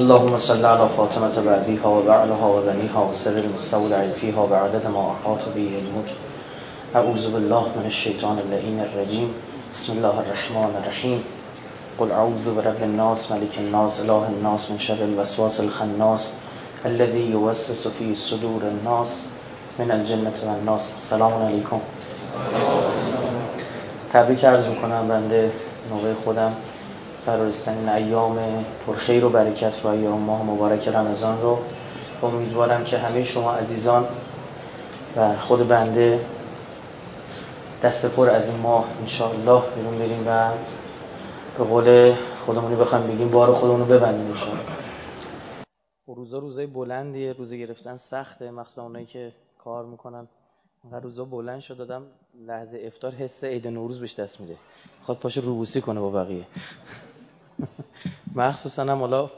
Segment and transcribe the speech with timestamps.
[0.00, 6.08] اللهم صل على فاطمة بعديها وبعلها وبنيها وسر المستودع فيها بعدد ما أحاط به علمك.
[6.96, 9.28] أعوذ بالله من الشيطان اللعين الرجيم.
[9.72, 11.20] بسم الله الرحمن الرحيم.
[11.98, 16.32] قل أعوذ برب الناس ملك الناس إله الناس من شر الوسواس الخناس
[16.86, 19.24] الذي يوسوس في صدور الناس
[19.78, 20.94] من الجنة والناس.
[21.10, 21.80] سلام علیکم.
[24.12, 25.50] تبریک عرض می‌کنم بنده
[25.90, 26.52] نوبه خودم.
[27.30, 31.58] فرارستن ایام پرخیر و برکت و ایام ماه مبارک رمضان رو.
[32.22, 34.08] امیدوارم که همه شما عزیزان
[35.16, 36.20] و خود بنده
[37.82, 40.50] دست پر از این ماه انشاءالله بیرون بریم و
[41.58, 42.14] به قول
[42.46, 44.64] خودمونی بخوایم بگیم بار خودمون رو ببندیم انشاءالله.
[46.06, 49.32] روزا روزای بلندیه روزه گرفتن سخته مخصوصا اونایی که
[49.64, 50.28] کار می‌کنن.
[50.92, 52.02] و روزا بلند شد دادم
[52.46, 54.56] لحظه افتار حس عید نوروز بهش دست میده.
[55.02, 56.44] خواهد پاشو روبوسی کنه با بقیه.
[58.34, 59.30] مخصوصا هم حالا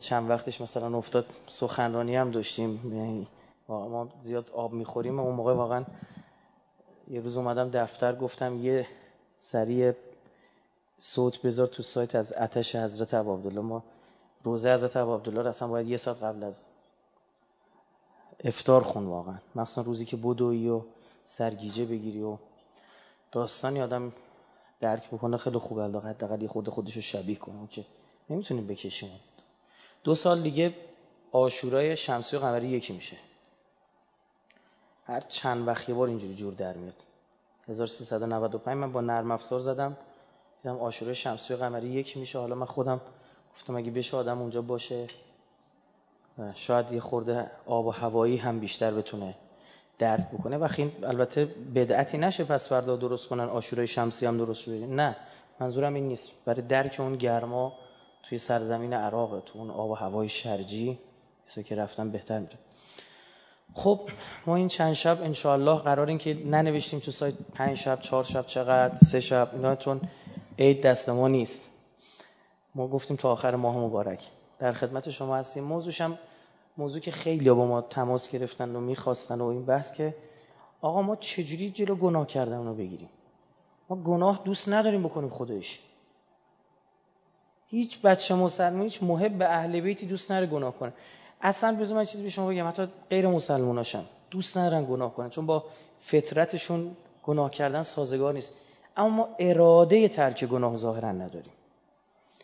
[0.00, 2.96] چند وقتش مثلا افتاد سخنرانی هم داشتیم.
[2.96, 3.26] یعنی
[3.68, 5.20] ما زیاد آب می‌خوریم.
[5.20, 5.84] اون موقع واقعا
[7.08, 8.86] یه روز اومدم دفتر گفتم یه
[9.36, 9.92] سریع
[10.98, 13.82] صوت بذار تو سایت از اتش حضرت عبدالله ما
[14.44, 16.66] روزه حضرت عبدالله رو اصلا باید یه ساعت قبل از
[18.44, 19.34] افتار خون واقعا.
[19.54, 20.80] مخصوصا روزی که بدوی و
[21.24, 22.36] سرگیجه بگیری و
[23.32, 24.12] داستانی آدم
[24.80, 27.84] درک بکنه خیلی خوبه حداقل یه خود خودش رو شبیه کنه که
[28.30, 29.20] نمی‌تونیم بکشیم.
[30.04, 30.74] دو سال دیگه
[31.32, 33.16] آشورای شمسی و قمری یکی میشه.
[35.06, 37.02] هر چند وقت یه بار اینجوری جور در میاد.
[37.68, 39.96] 1395 من با نرم افزار زدم
[40.62, 42.38] دیدم آشورای شمسی و قمری یکی میشه.
[42.38, 43.00] حالا من خودم
[43.54, 45.06] گفتم اگه بشه آدم اونجا باشه.
[46.54, 49.34] شاید یه خورده آب و هوایی هم بیشتر بتونه
[49.98, 50.56] درک بکنه.
[50.56, 50.68] و
[51.02, 51.44] البته
[51.74, 55.16] بدعتی نشه پس فردا درست کنن آشورای شمسی هم درست بشه نه
[55.60, 56.32] منظورم این نیست.
[56.44, 57.72] برای درک اون گرما
[58.22, 60.98] توی سرزمین عراق تو اون آب و هوای شرجی
[61.64, 62.58] که رفتن بهتر میره
[63.74, 64.00] خب
[64.46, 68.46] ما این چند شب انشاءالله قرار این که ننوشتیم تو سایت پنج شب چهار شب
[68.46, 70.00] چقدر سه شب اینا چون
[70.58, 71.68] عید دست ما نیست.
[72.74, 74.26] ما گفتیم تا آخر ماه مبارک.
[74.58, 75.64] در خدمت شما هستیم.
[75.64, 76.18] موضوعش هم
[76.78, 80.14] موضوع که خیلی با ما تماس گرفتن و می‌خواستن و این بحث که
[80.80, 83.08] آقا ما چجوری جلو گناه کردن رو بگیریم؟
[83.88, 85.80] ما گناه دوست نداریم بکنیم خودش.
[87.68, 90.92] هیچ بچه مسلمان هیچ محب به اهل بیتی دوست نداره گناه کنه.
[91.40, 95.46] اصلا بذار من چیزی به شما بگم حتی غیر مسلماناشم دوست ندارن گناه کنن چون
[95.46, 95.64] با
[96.00, 98.52] فطرتشون گناه کردن سازگار نیست.
[98.96, 101.52] اما ما اراده ترک گناه ظاهرا نداریم.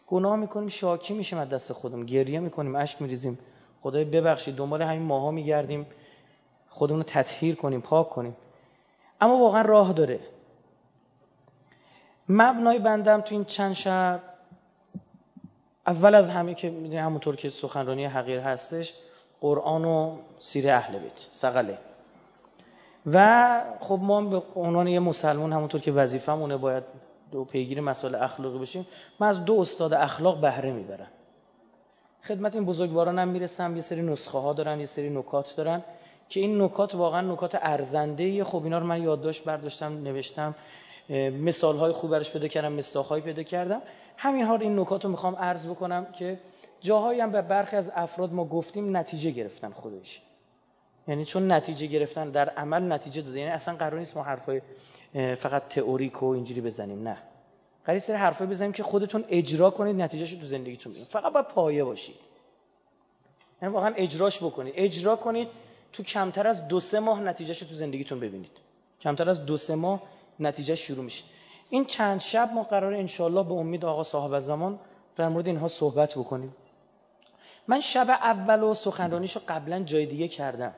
[0.06, 3.38] گناه می‌کنیم شاکی میشیم از دست خودمون گریه می‌کنیم اشک میریزیم.
[3.82, 5.86] خدای ببخشید دنبال همین ماها میگردیم.
[6.68, 8.36] خودمون رو تطهیر کنیم پاک کنیم.
[9.20, 10.20] اما واقعا راه داره.
[12.28, 14.20] مبنای بندم تو این چند شب
[15.86, 18.94] اول از همه که می‌دونی همونطور که سخنرانی حقیر هستش
[19.40, 21.78] قرآن و سیر اهل بیت سقله
[23.06, 26.84] و خب ما به عنوان یه مسلمان همونطور که وظیفمونه باید
[27.32, 28.86] دو پیگیر مسائل اخلاقی بشیم
[29.20, 31.08] من از دو استاد اخلاق بهره می‌برم
[32.28, 33.76] خدمت این بزرگواران هم می‌رسم.
[33.76, 35.82] یه سری نسخه ها دارن یه سری نکات دارن
[36.28, 40.54] که این نکات واقعا نکات ارزنده خب اینا رو من یادداشت برداشتم نوشتم
[41.40, 43.82] مثال های خوب برش پیدا کردم مستاخ پیدا کردم.
[44.16, 46.38] همین حال این نکات رو می‌خوام عرض بکنم که
[46.80, 50.22] جاهایی هم به برخی از افراد ما گفتیم نتیجه گرفتن خودش.
[51.08, 53.38] یعنی چون نتیجه گرفتن در عمل نتیجه داده.
[53.38, 54.62] یعنی اصلا قرار نیست ما حرفای
[55.38, 57.08] فقط تئوریک و اینجوری بزنیم.
[57.08, 57.16] نه.
[57.86, 61.84] قرار سر حرفای بزنیم که خودتون اجرا کنید نتیجهش تو زندگیتون ببینید فقط باید پایه
[61.84, 62.16] باشید.
[63.62, 64.74] یعنی واقعا اجراش بکنید.
[64.76, 65.48] اجرا کنید
[65.92, 68.50] تو کمتر از دو سه ماه نتیجهش تو زندگیتون ببینید.
[69.00, 70.02] کمتر از دو سه ماه
[70.40, 71.24] نتیجه شروع میشه.
[71.70, 74.78] این چند شب ما قرار انشالله به امید آقا صاحب زمان
[75.16, 76.56] در مورد اینها صحبت بکنیم.
[77.68, 80.74] من شب اول و سخنرانیشو قبلا جای دیگه کردم.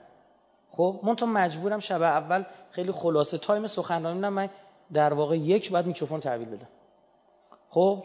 [0.71, 4.51] خب من تو مجبورم شب اول خیلی خلاصه time سخنرانی من
[4.93, 6.69] در واقع یک بعد میکروفون تحویل بدم.
[7.75, 8.03] خب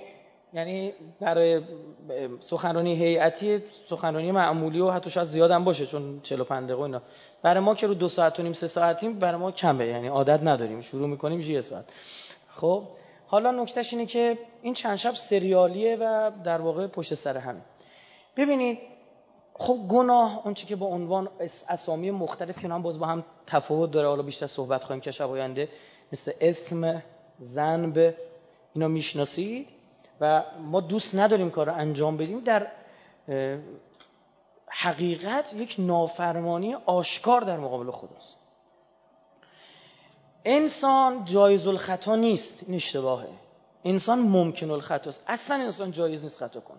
[0.54, 1.62] یعنی برای
[2.40, 7.02] سخنرانی هیئتی سخنرانی معمولی و حتی شاید زیادم باشه چون 45 دقیقه اینا.
[7.42, 10.40] برای ما که رو دو ساعت و نیم سه ساعتیم برای ما کمه یعنی عادت
[10.44, 10.82] نداریم.
[10.82, 11.86] شروع می‌کنیم یه ساعت
[12.50, 12.84] خب
[13.28, 17.62] حالا نکتهش اینه که این چند شب سریالیه و در واقع پشت سر همه.
[18.38, 18.80] ببینید
[19.54, 21.30] خب گناه اون که با عنوان
[21.70, 24.08] اسامی مختلف که هم باز با هم تفاوت داره.
[24.08, 25.70] حالا بیشتر صحبت خواهیم که شب آینده.
[26.14, 27.04] مثل اسم
[27.40, 28.16] زنب
[28.74, 29.68] اینا می‌شناسید؟
[30.22, 32.40] و ما دوست نداریم کار رو انجام بدیم.
[32.40, 32.68] در
[34.68, 38.38] حقیقت یک نافرمانی آشکار در مقابل خداست.
[40.46, 42.64] انسان جایز الخطا نیست.
[42.68, 43.28] این اشتباهه.
[43.86, 45.24] انسان ممکن الخطاست.
[45.28, 46.78] اصلا انسان جایز نیست خطا کنه.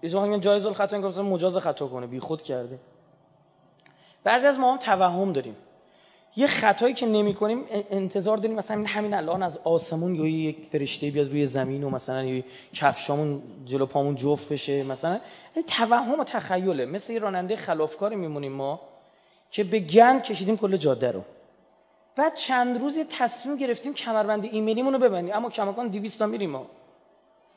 [0.00, 2.06] ایشون میگن جایز الخطا این مثلا مجاز خطا کنه.
[2.06, 2.78] بی خود کرده.
[4.24, 5.56] بعضی از ما هم توهم داریم.
[6.36, 11.10] یه خطایی که نمی کنیم انتظار داریم مثلا همین الان از آسمون یا یک فرشته
[11.10, 15.20] بیاد روی زمین و مثلا یه کفشامون جلو پامون جفت بشه مثلا
[15.66, 16.86] توهم و تخیله.
[16.86, 18.80] مثل یه راننده خلافکاری میمونیم ما
[19.50, 21.22] که به گند کشیدیم کل جاده رو.
[22.16, 25.34] بعد چند روز تصمیم گرفتیم کمربند ایمیلیمون رو ببندیم.
[25.34, 26.66] اما کماکان 200 تا میریم ما.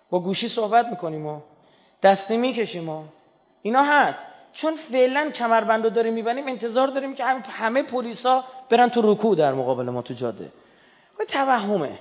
[0.10, 1.44] با گوشی صحبت می‌کنیم ما.
[2.04, 3.06] دستی می‌کشیم ما.
[3.62, 4.26] اینا هست.
[4.54, 9.54] چون فعلا کمربند رو داریم میبنیم انتظار داریم که همه پلیسا برن تو رکوع در
[9.54, 10.51] مقابل ما تو جاده.
[11.19, 12.00] و توهمه.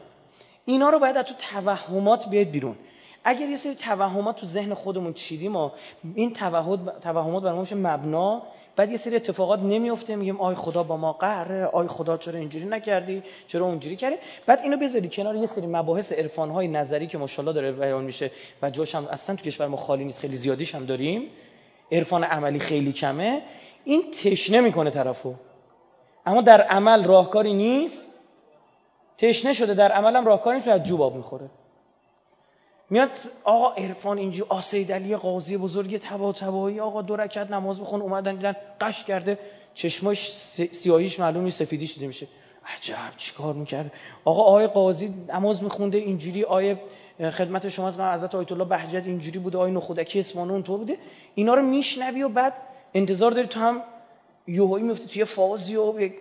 [0.65, 2.77] اینا رو باید از تو توهمات بیاد بیرون.
[3.25, 5.71] اگر یه سری توهمات تو ذهن خودمون چیدیم و
[6.15, 8.43] این توهمات برامون میشه مبنا
[8.77, 12.65] بعد یه سری اتفاقات نمیفته میگیم آی خدا با ما قهره آی خدا چرا اینجوری
[12.65, 14.17] نکردی چرا اونجوری کردی؟
[14.47, 18.31] بعد اینو بذاری کنار یه سری مباحث عرفان های نظری که ماشاءالله داره بیان میشه
[18.63, 21.23] و جاش هم اصلا تو کشور ما خالی نیست خیلی زیادیش هم داریم.
[21.93, 23.43] عرفان عملی خیلی کمه
[23.85, 25.35] این تشنه می‌کنه طرفو.
[26.27, 28.07] اما در عمل راهکاری نیست.
[29.19, 31.51] تشنه شده در عملم راهکاری نیست از جوباب می‌خوره.
[32.91, 33.11] میاد
[33.45, 38.35] آقا عرفان اینجی آسید علی قاضی بزرگ تبا تبایی آقا دو رکعت نماز بخون اومدن
[38.35, 39.39] دیدن قش کرده.
[39.75, 40.33] چشماش
[40.73, 42.27] سیاهیش معلوم نیست سفیدیش دیده میشه.
[42.77, 43.93] عجب چیکار می‌کرد؟
[44.25, 46.79] آقا آقای قاضی نماز میخونده اینجوری آیه
[47.21, 50.99] خدمت شما از حضرت آیت الله بهجت اینجوری بوده آیه نخودکی اسمانون تو بوده.
[51.35, 52.53] اینا رو میشنوی و بعد
[52.95, 53.83] انتظار داری تو هم
[54.47, 56.15] یوهایی میفته توی فازی و یک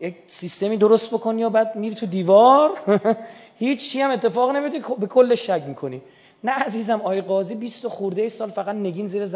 [0.00, 2.70] یک سیستمی درست بکنی و بعد میری تو دیوار.
[3.58, 6.02] هیچ چی هم اتفاق نمیفته به کل شک می‌کنی.
[6.44, 9.26] نه عزیزم آی قاضی 20 خورده سال فقط نگین زیر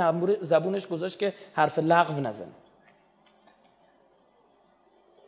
[0.40, 2.48] زبونش گذاشت که حرف لغو نزنه.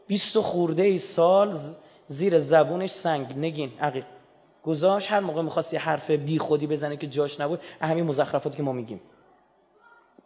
[0.07, 1.59] 20 خورده سال
[2.07, 3.39] زیر زبونش سنگ.
[3.39, 4.05] نگین عقیق.
[4.65, 5.13] گذاشت.
[5.13, 8.73] هر موقع می‌خواست یه حرف بی خودی بزنه که جاش نبود همین مزخرفاتی که ما
[8.73, 9.01] میگیم.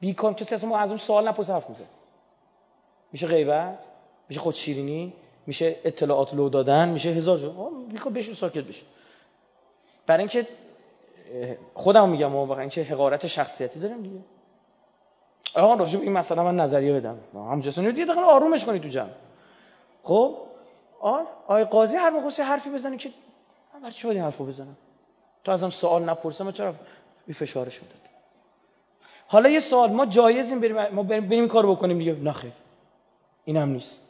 [0.01, 1.87] بی کام کسی از ما از اون سوال نپرسه حرف می‌زنه.
[3.13, 3.79] میشه غیبت؟
[4.29, 5.13] میشه خود شیرینی؟
[5.47, 8.83] میشه اطلاعات لو دادن؟ میشه هزار جو بیکو بشین ساکت بشه
[10.07, 10.47] برای اینکه
[11.75, 14.21] خودم میگم واقعا اینکه حقارت شخصیتی داریم دیگه.
[15.55, 17.19] آقا راجب این مسئله من نظریه بدم.
[17.35, 19.11] همجاستون دیگه دقیقا آرومش کنی تو جمع.
[20.03, 20.37] خب؟
[21.01, 23.11] آه آی قاضی هر موقع حرفی بزنی که
[23.79, 24.77] من برای چی باید این حرفو بزنم؟
[25.45, 26.75] تو ازم سوال نپرسم چرا
[27.27, 27.99] بی فشارش می‌داد
[29.27, 32.13] حالا یه سوال ما جایزیم بریم ما بریم, بریم کار بکنیم دیگه.
[32.13, 32.53] نخیر
[33.45, 34.09] این هم نیست.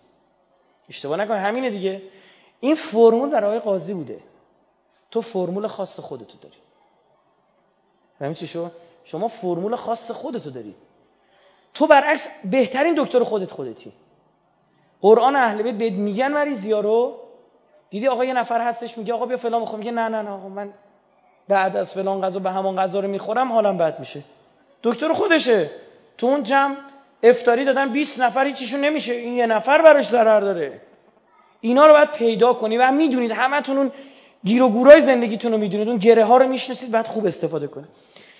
[0.89, 2.03] اشتباه نکن همینه دیگه.
[2.61, 4.21] این فرمول برای قاضی بوده.
[5.11, 6.57] تو فرمول خاص خودتو داری.
[8.21, 8.71] همین چی شو
[9.05, 10.75] شما فرمول خاص خودتو داری.
[11.75, 13.93] تو برعکس بهترین دکتر خودت خودتی.
[15.01, 17.28] قرآن اهل بیت بهت میگن مریضیا رو
[17.91, 20.31] دیدی آقا یه نفر هستش میگه آقا بیا فلان بخور میگه نه نه نه.
[20.31, 20.73] آقا من
[21.49, 24.23] بعد از فلان غذا به همون غذا رو می‌خورم حالم بد میشه.
[24.83, 25.71] دکتر خودشه.
[26.19, 26.77] تو اون جمع
[27.23, 29.13] افتاری دادن 20 نفر هیچیشون نمیشه.
[29.15, 30.81] این یه نفر براش ضرر داره.
[31.61, 33.93] اینا رو باید پیدا کنی و می‌دونید همتون اون
[34.45, 35.89] گیر و گورای زندگیتون رو می‌دونید.
[35.89, 37.89] اون گره ها رو می‌شناسید بعد خوب استفاده کنید.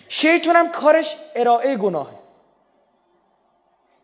[0.09, 2.15] شیطان هم کارش ارائه گناهه.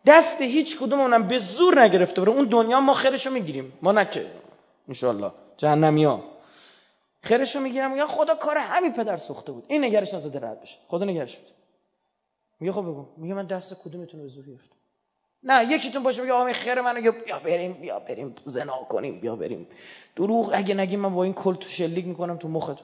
[0.06, 2.30] دست هیچ کدوم اونم به زور نگرفته بره.
[2.30, 3.72] اون دنیا ما خیرشو می‌گیریم.
[3.82, 4.26] ما نکه
[4.88, 6.24] انشالله جهنمی ها
[7.22, 9.66] خیرشو می‌گیرم یا خدا کار همین پدر سوخته بود.
[9.68, 10.78] این نگرش نزده رد بشه.
[10.88, 11.50] خدا نگرش بود
[12.60, 14.76] میگه خب بگو میگه من دست کدومتون رو زور گرفتم.
[15.42, 19.66] نه یکیتون باشه میگه آقا خیر منو بیا بریم بیا بریم زنا کنیم بیا بریم.
[20.16, 22.78] دروغ اگه نگی من با این کل تو شلیک می‌کنم تو مخت.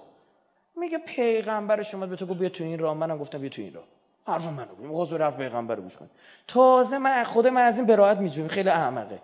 [0.77, 2.95] میگه پیغمبر شما به تو گفت بیا تو این راه.
[2.95, 3.85] منم گفتم بیا تو این راه.
[4.27, 5.93] حرف منو بگو می‌خواست حرف پیغمبر رو گوش
[6.49, 8.49] تازه من خود من از این براحت میجویم.
[8.49, 9.23] خیلی احمقه.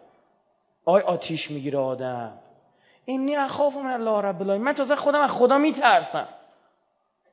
[0.85, 2.39] آی آتیش می‌گیره آدم.
[3.07, 4.65] اینی اخاف من الله رب العالمین.
[4.65, 6.29] من تازه خودم از خدا میترسم.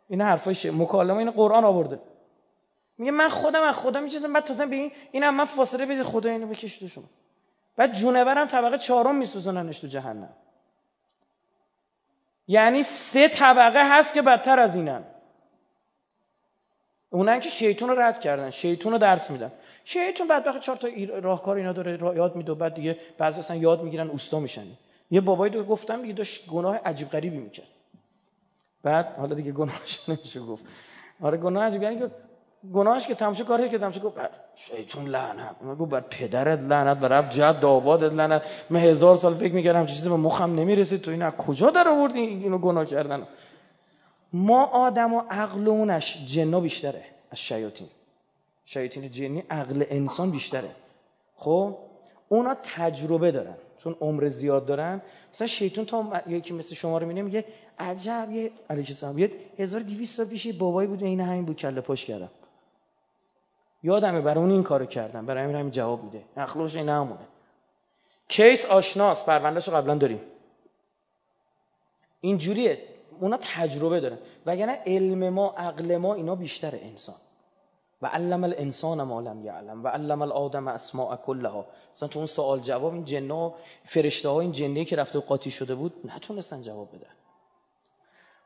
[0.10, 2.00] این حرفای مکالمه این قرآن آورده.
[2.98, 6.30] میگه من خودم از خدا میچیزم بعد تازه به این اینم من فاصله بدید خدا
[6.30, 7.04] اینو بکشید شما.
[7.76, 10.34] بعد جونورم طبقه چهارم میسوزوننش تو جهنم.
[12.48, 15.04] یعنی سه طبقه هست که بدتر از اینن.
[17.10, 19.52] اونن که شیطون رو رد کردن شیطون رو درس میدن.
[19.86, 20.88] شیطون بدبخت چهار تا
[21.22, 24.66] راهکار اینا داره یاد میده بعد دیگه بعضی اصلا یاد می‌گیرن اوستا میشن.
[25.14, 27.68] یه بابایی دو گفتم دیگه داشت گناه عجیب غریبی می‌کرد.
[28.84, 30.64] بعد حالا دیگه گناهش نمیشه گفت.
[31.22, 32.06] آره گناه عجیب غریبی
[32.74, 35.56] گناهش که تمشه کاری که تمشه گفت بر شیطون لعنت.
[35.62, 38.44] من گفت بر پدرت لعنت بر رب جد آبادت لعنت.
[38.70, 42.20] من هزار سال فکر می‌کردم چیزی به مخم نمی‌رسید تو این از کجا در آوردی
[42.20, 43.28] اینو گناه کردن؟
[44.34, 47.88] ما آدم و عقل اونش جنا بیشتره از شیاطین.
[48.66, 50.70] شیاطین جنی عقل انسان بیشتره.
[51.36, 51.78] خب؟
[52.34, 53.56] اونا تجربه دارن.
[53.78, 55.02] چون عمر زیاد دارن.
[55.34, 57.46] مثلا شیطون تا یکی مثل شما رو می‌بینه میگه
[57.80, 59.18] عجب یه علیه السلام.
[59.18, 62.30] یه 1200 سال پیش بابایی بود این همین بود کله پاش کردم.
[63.84, 65.26] یادمه برای اون این کارو کردم.
[65.26, 66.24] برای همین همین جواب میده.
[66.38, 67.28] اخلاقش این همونه.
[68.28, 69.24] کیس آشناس.
[69.24, 70.22] پروندهشو قبلا داریم.
[72.22, 72.84] اینجوریه.
[73.20, 74.18] اونا تجربه دارن.
[74.46, 77.16] وگرنه علم ما عقل ما اینا بیشتر انسان.
[78.04, 82.60] و علم الانسان ما لم یعلم و علم الادم اسماء کلها مثلا تو اون سوال
[82.60, 87.12] جواب این جنا فرشته ها این جنی که رفته قاطی شده بود نتونستن جواب بدن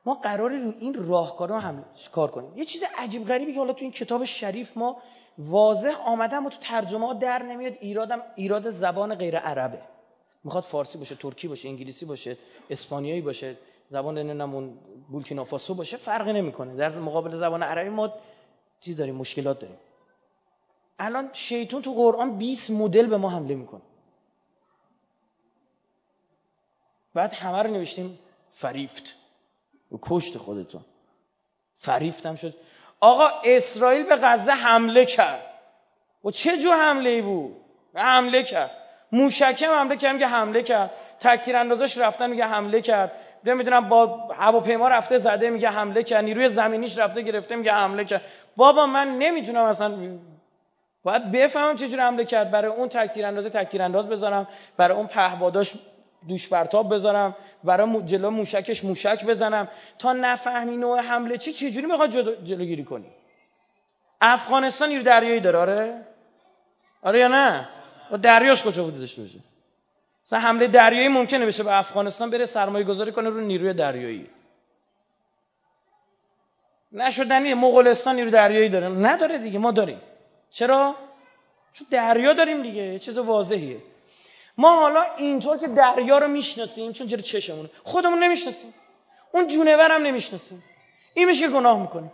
[0.06, 3.82] ما قرار رو این راهکارا هم کار کنیم یه چیز عجیب غریبی که حالا تو
[3.82, 4.98] این کتاب شریف ما
[5.38, 9.82] واضح آمده و تو ترجمه ها در نمیاد ایرادم ایراد زبان غیر عربه
[10.44, 12.38] می‌خواد فارسی باشه ترکی باشه انگلیسی باشه
[12.70, 13.58] اسپانیایی باشه
[13.90, 14.78] زبان نمون
[15.12, 18.14] بورکینافاسو باشه فرقی نمی‌کنه در مقابل زبان عربی ما
[18.82, 19.78] چیز داریم مشکلات داریم.
[21.00, 23.82] الان شیطون تو قرآن 20 مدل به ما حمله می‌کنه.
[27.14, 28.20] بعد همه رو نوشتیم
[28.52, 29.16] فریفت.
[29.92, 30.86] و کشت خودتون.
[31.74, 32.54] فریفتم شد.
[33.00, 35.54] آقا اسرائیل به غزه حمله کرد.
[36.24, 37.56] و چه جور حمله ای بود
[37.94, 38.72] حمله کرد.
[39.12, 40.92] موشکم حمله کرد میگه حمله کرد.
[41.20, 43.12] تکتیر اندازش رفتن میگه حمله کرد.
[43.46, 44.06] نمی‌دونم با
[44.38, 46.24] هواپیما رفته زده میگه حمله کرد.
[46.24, 48.22] نیروی زمینیش رفته گرفته میگه حمله کرد.
[48.56, 50.20] بابا من نمی‌تونم اصلا
[51.04, 52.52] باید بفهمم چجوری حمله کرد.
[52.52, 55.74] برای اون تکتیر اندازه تکتیر انداز بزنم برای اون پهباداش
[56.28, 59.68] دوش برتاب بذارم برای جلو موشکش موشک بزنم.
[60.00, 62.10] تا نفهمی نوع حمله چی چجوری می‌خواد
[62.44, 63.06] جلوگیری کنی؟
[64.22, 66.02] افغانستان نیرو دریایی داره آره؟
[67.04, 67.68] آره یا نه؟
[68.22, 69.40] دریاش کجا بوده داشته باشه؟
[70.28, 74.30] مثلا حمله دریایی ممکنه بشه به افغانستان بره سرمایه گذاری کنه رو نیروی دریایی.
[76.92, 78.88] نشدنی مغولستان نیروی دریایی داره.
[78.88, 80.02] نداره دیگه ما داریم.
[80.50, 80.96] چرا؟
[81.74, 83.78] چون دریا داریم دیگه چیز واضحیه.
[84.58, 88.74] ما حالا اینطور که دریا رو می‌شناسیم چون جلو چشمونه خودمون نمی‌شناسیم.
[89.32, 90.64] اون جونور هم نمی‌شناسیم.
[91.14, 92.12] این میشه گناه می‌کنیم.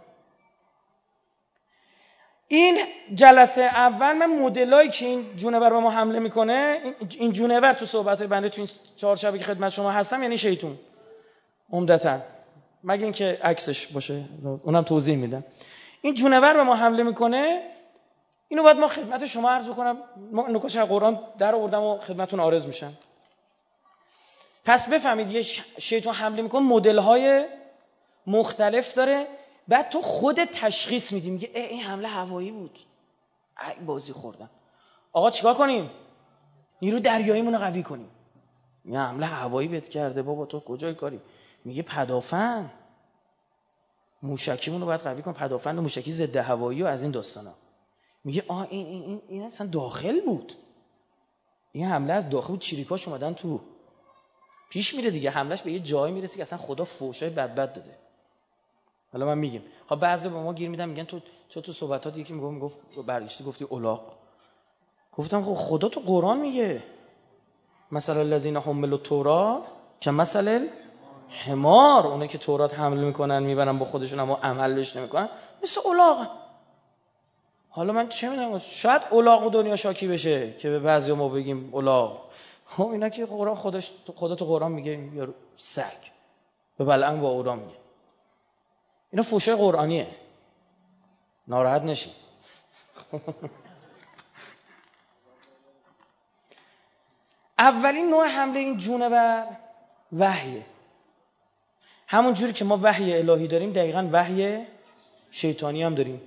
[2.53, 2.77] این
[3.13, 6.81] جلسه اول من مدلایی که این جونور به ما حمله می‌کنه
[7.19, 10.37] این جونور تو صحبت های بنده تو این چهار شبی که خدمت شما هستم یعنی
[10.37, 10.79] شیطون.
[11.71, 12.19] عمدتا.
[12.83, 14.23] مگه اینکه عکسش باشه.
[14.63, 15.43] اونم توضیح میدم.
[16.01, 17.61] این جونور به ما حمله می‌کنه.
[18.47, 19.97] اینو باید ما خدمت شما عرض بکنم.
[20.31, 22.93] ما نکاش قرآن در آوردم و خدمتون عارض میشن
[24.65, 25.41] پس بفهمید یه
[25.79, 27.45] شیطان حمله می‌کنه مدل های
[28.27, 29.27] مختلف داره.
[29.67, 32.79] بعد تو خود تشخیص میدی میگه این حمله هوایی بود.
[33.67, 34.49] ای بازی خوردم.
[35.13, 35.89] آقا چیکار کنیم؟
[36.81, 38.09] نیرو دریاییمون رو قوی کنیم.
[38.85, 41.21] یه حمله هوایی بهت کرده بابا تو کجای کاری؟
[41.65, 42.71] میگه پدافن
[44.23, 45.35] موشکیمون رو باید قوی کنیم.
[45.35, 47.53] پدافند موشکی ضد هوایی و از این داستانا.
[48.23, 50.53] میگه آه این این این, اصلا داخل بود.
[51.71, 53.01] این حمله از داخل بود.
[53.07, 53.59] اومدن تو.
[54.69, 55.29] پیش میره دیگه.
[55.29, 58.02] حملش به یه جایی می‌رسه که اصلا خدا فوشای بد بد داده.
[59.13, 59.61] حالا من میگم.
[59.89, 63.43] خب بعضی به ما گیر میدن میگن تو چه تو صحبتات یکی میگم گفت برگشتی
[63.43, 64.01] گفتی اولاق
[65.17, 66.83] گفتم خب خدا تو قرآن میگه.
[67.91, 69.63] مثلا الذین حملوا تورا
[69.99, 70.67] که مثلا
[71.29, 75.29] حمار اونه که تورات حمل می‌کنن می‌برن با خودشون اما عمل بهش نمی‌کنن.
[75.63, 76.27] مثل اولاق
[77.69, 82.29] حالا من چه می‌دونم؟ شاید اولاق دنیا شاکی بشه که به بعضی ما بگیم اولاق
[82.65, 85.27] خب اینا که قرآن خودش خدا تو قرآن میگه یا
[85.57, 86.11] سگ.
[86.77, 87.82] به بلعن با اورا میگه.
[89.13, 90.07] اینا فوشه قرآنیه.
[91.47, 92.13] ناراحت نشین
[97.59, 99.47] اولین نوع حمله این جونور
[100.13, 100.65] وحیه.
[102.07, 104.65] همون جوری که ما وحی الهی داریم دقیقا وحی
[105.31, 106.21] شیطانی هم داریم.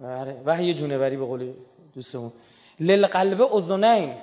[0.00, 1.54] بله، وحی جونوری به قول
[1.94, 2.32] دوستمون.
[2.80, 4.14] للقلب اذنین.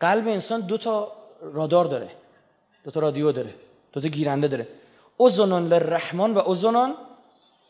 [0.00, 1.12] قلب انسان دو تا
[1.42, 2.10] رادار داره.
[2.84, 3.54] دو تا رادیو داره.
[3.92, 4.68] دو تا گیرنده داره.
[5.20, 6.94] اذنان للرحمن و اذنان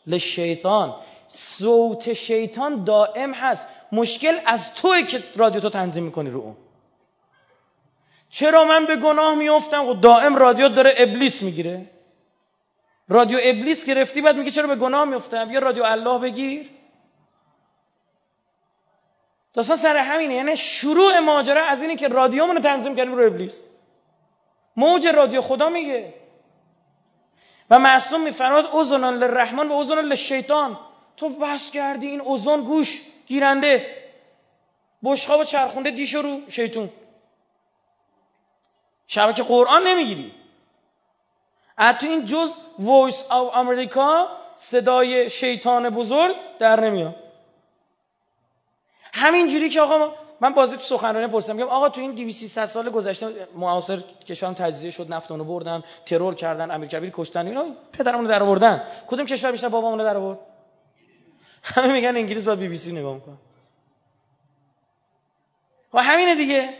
[0.07, 0.95] للشیطان.
[1.27, 3.67] صوت شیطان دائم هست.
[3.91, 6.55] مشکل از توی که رادیو تو تنظیم می‌کنی رو اون.
[8.29, 11.85] چرا من به گناه میافتم؟ و دائم رادیو داره ابلیس می‌گیره.
[13.09, 16.69] رادیو ابلیس گرفتی بعد میگه چرا به گناه میافتم؟ یا رادیو الله بگیر.
[19.53, 20.33] داستان سر همینه.
[20.33, 23.61] یعنی شروع ماجرا از اینه که رادیومون رو تنظیم کردیم رو ابلیس.
[24.75, 26.13] موج رادیو خدا میگه.
[27.69, 30.79] و معصوم میفرماد اوزنان للرحمن و اوزنان للشیطان.
[31.17, 34.03] تو بس کردی این اوزن گوش گیرنده.
[35.03, 36.89] بشقاب چرخونده دیش رو شیطون.
[39.07, 40.31] شبکه قرآن نمی‌گیری.
[41.77, 47.15] تو این جز وایس او امریکا صدای شیطان بزرگ در نمیاد.
[49.13, 53.47] همینجوری که آقا من بازی تو سخنرانی پرسیدم میگم آقا تو این 200 سال گذشته
[53.55, 58.43] معاصر کشورم تجزیه شد نفت اونو بردن ترور کردن امیر کبیر کشتن اینا پدرمون در
[58.43, 60.39] آوردن کدوم کشور بیشتر بابامون در آورد
[61.63, 63.37] همه میگن انگلیس باید بی بی سی نگاه می‌کنه.
[65.93, 66.73] و همینه دیگه.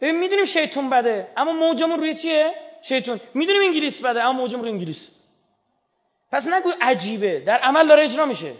[0.00, 3.20] ببین می‌دونیم شیطون بده اما موجمون روی چیه؟ شیطون.
[3.34, 5.10] می‌دونیم انگلیس بده اما موجمون روی انگلیس.
[6.32, 8.52] پس نگو عجیبه در عمل داره اجرا میشه.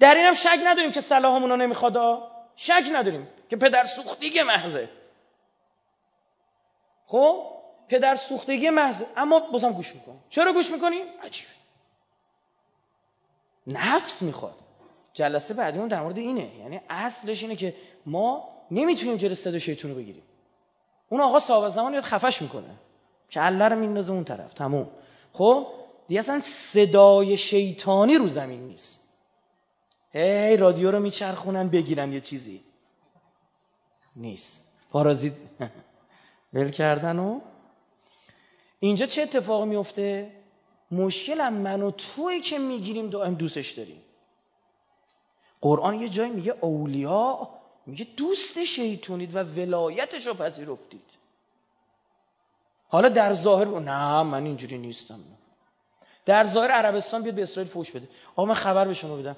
[0.00, 1.96] در اینم شک نداریم که صلاحمون رو نمی‌خواد
[2.56, 4.88] شک نداریم که پدر سوختگی محضه.
[7.06, 7.46] خب؟
[7.88, 9.06] پدر سوختگی محضه.
[9.16, 11.50] اما بازم گوش می‌کنیم چرا گوش می‌کنیم عجیبه.
[13.66, 14.54] نفس می‌خواد.
[15.12, 16.56] جلسه بعدیمون در مورد اینه.
[16.56, 17.74] یعنی اصلش اینه که
[18.06, 20.22] ما نمی‌تونیم جلو صدا شیطون رو بگیریم.
[21.08, 22.70] اون آقا صاحب زمان یاد خفش می‌کنه.
[23.28, 24.54] که الله رو میندازه اون طرف.
[24.54, 24.90] تموم.
[25.32, 25.66] خب؟
[26.08, 29.11] دیگه اصلا صدای شیطانی رو زمین نیست.
[30.12, 32.64] هی رادیو رو میچرخونن بگیرن یه چیزی.
[34.16, 34.72] نیست.
[34.90, 35.32] پارازیت.
[36.54, 37.40] ول کردن و؟
[38.80, 40.30] اینجا چه اتفاقی میفته؟
[40.90, 44.02] مشکلم من و توی که می‌گیریم دائم دوستش داریم.
[45.60, 47.48] قرآن یه جایی میگه اولیا
[47.86, 51.04] میگه دوست شیطونید و ولایتش رو پذیرفتید.
[52.88, 55.20] حالا در ظاهر نه من اینجوری نیستم.
[56.24, 58.08] در ظاهر عربستان بیاد به اسرائیل فوش بده.
[58.36, 59.36] آقا من خبر به شما بدم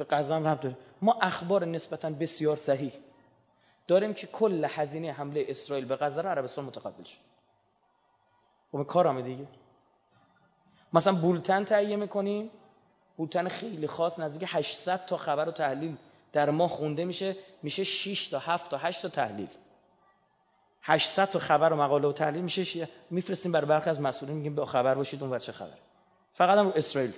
[0.00, 2.92] به قزم رب داره ما اخبار نسبتا بسیار صحیح.
[3.88, 7.18] داریم که کل هزینه حمله اسرائیل به غزه عربستان متقبل شد.
[8.72, 9.46] خب کارم دیگه.
[10.92, 12.50] مثلا بولتن تهیه می‌کنیم.
[13.16, 15.96] بولتن خیلی خاص نزدیک 800 تا خبر و تحلیل
[16.32, 17.36] در ما خونده میشه.
[17.62, 19.48] میشه 6 تا 7 تا 8 تا تحلیل.
[20.82, 22.88] 800 تا خبر و مقاله و تحلیل میشه.
[23.10, 25.78] میفرستیم برای برخی از مسئولین میگیم به خبر باشید اون چه خبر.
[26.34, 27.12] فقط هم اسرائیل.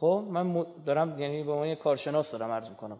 [0.00, 2.98] خب من دارم یعنی به عنوان کارشناس دارم عرض می‌کنم.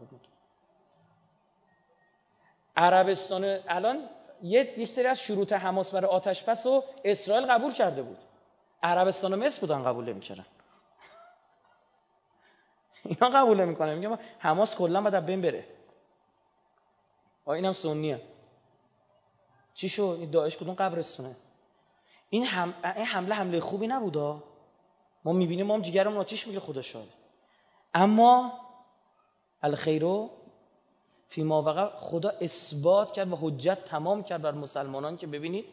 [2.76, 4.08] عربستان الان
[4.42, 8.18] یه سری از شروط حماس برای آتش پس و اسرائیل قبول کرده بود.
[8.82, 10.46] عربستان و مصر بودن قبول نمی‌کردن.
[13.04, 15.64] اینا قبول نمی‌کنه میگم حماس کلا باید بین بره.
[17.44, 18.22] آ اینم سنیه.
[19.74, 21.36] چی شد؟ این داعش کدوم قبرستونه؟
[22.30, 22.74] این, هم...
[22.96, 24.42] این حمله حمله خوبی نبودا
[25.24, 27.08] ما می‌بینیم ما هم جیگرمون آتیش میگه خدا شاید
[27.94, 28.52] اما
[29.62, 30.30] الخیرو
[31.28, 35.64] فی ما خدا اثبات کرد و حجت تمام کرد بر مسلمانان که ببینید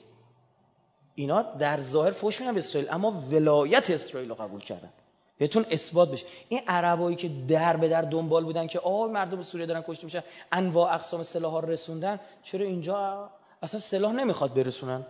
[1.15, 4.89] اینا در ظاهر فوش میدن به اسرائیل اما ولایت اسرائیل رو قبول کردن.
[5.37, 6.25] بهتون اثبات بشه.
[6.49, 10.23] این عربایی که در به در دنبال بودن که آه مردم سوریه دارن کشته میشن
[10.51, 13.29] انواع اقسام سلاح ها رسوندن چرا اینجا
[13.61, 15.05] اصلا سلاح نمی‌خواد برسونن؟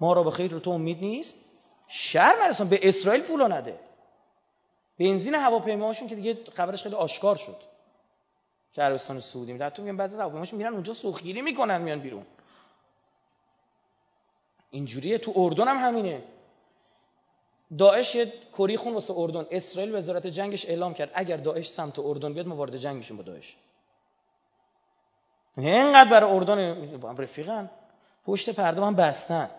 [0.00, 1.47] ما را به خیر رو تو امید نیست؟
[1.88, 2.68] شر مرسان.
[2.68, 3.78] به اسرائیل پولا نده.
[4.98, 7.56] بنزین هواپیماهاشون که دیگه خبرش خیلی آشکار شد.
[8.72, 12.26] که عربستان سعودی میده تو میگن بعضی هواپیماهاشون میرن اونجا سوختگیری می‌کنن میان بیرون.
[14.70, 15.18] اینجوریه.
[15.18, 16.22] تو اردن هم همینه.
[17.78, 18.16] داعش
[18.58, 19.46] کری خون واسه اردن.
[19.50, 21.10] اسرائیل وزارت جنگش اعلام کرد.
[21.14, 23.56] اگر داعش سمت اردن بیاد ما وارد جنگ میشیم با داعش.
[25.56, 27.70] اینقدر برای اردن رفیقن.
[28.26, 29.50] پشت پرده هم بستن.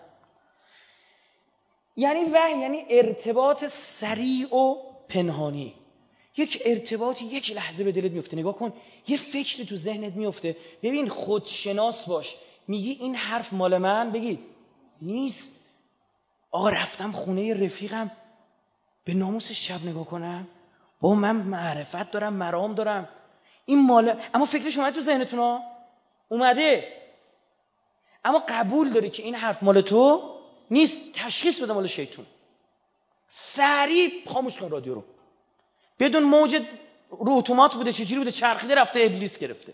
[2.00, 4.76] یعنی وحی یعنی ارتباط سریع و
[5.10, 5.74] پنهانی.
[6.38, 8.38] یک ارتباطی یک لحظه به دلت میفته.
[8.38, 8.74] نگاه کن
[9.08, 10.58] یه فکری تو ذهنت میفته.
[10.84, 12.36] ببین خودشناس باش.
[12.68, 14.40] میگی این حرف مال من؟ بگید
[15.02, 15.52] نیست.
[16.52, 18.12] آقا رفتم خونه رفیقم.
[19.04, 20.48] به ناموس شب نگاه کنم.
[21.02, 23.10] با من معرفت دارم مرام دارم.
[23.66, 25.60] این مال اما فکرش اومد تو ذهنتون
[26.30, 26.88] اومده.
[28.26, 30.39] اما قبول داری که این حرف مال تو؟
[30.72, 32.26] نیست تشخیص بده مال شیطون.
[33.28, 35.04] سریع خاموش کن رادیو رو.
[36.00, 36.62] بدون موج
[37.10, 39.74] رو اتومات بوده چجوری بوده چرخیده رفته ابلیس گرفته.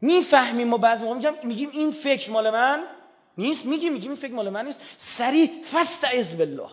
[0.00, 2.86] می‌فهمیم ما بعضی موقع میگیم این فکر مال من
[3.38, 4.80] نیست میگیم میگیم این فکر مال من نیست.
[4.96, 5.50] سریع
[6.16, 6.68] از بالله.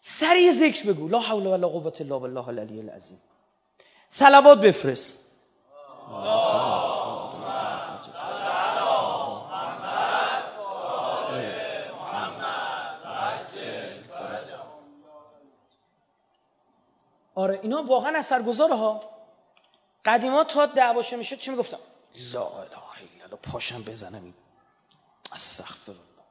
[0.00, 1.08] سریع ذکر بگو.
[1.08, 3.20] لا حول ولا قوه الا بالله العلی العظیم.
[4.08, 5.18] صلوات بفرست.
[17.36, 19.00] آره اینا واقعا اثرگذاره ها
[20.04, 21.78] قدیما تا دعواشه می‌شد چی می‌گفتم
[22.32, 24.34] لا اله الا الله پاشم بزنم این
[25.32, 26.24] استغفر الله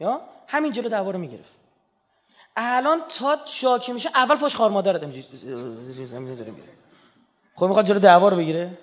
[0.00, 1.52] یا همین جلو دعوا رو می‌گرفت.
[2.56, 5.00] الان تا شاکی میشه اول فاش خار مادرت
[6.04, 6.72] زمین داره میره
[7.54, 8.78] خب می‌خواد جلو دعوا رو بگیره؟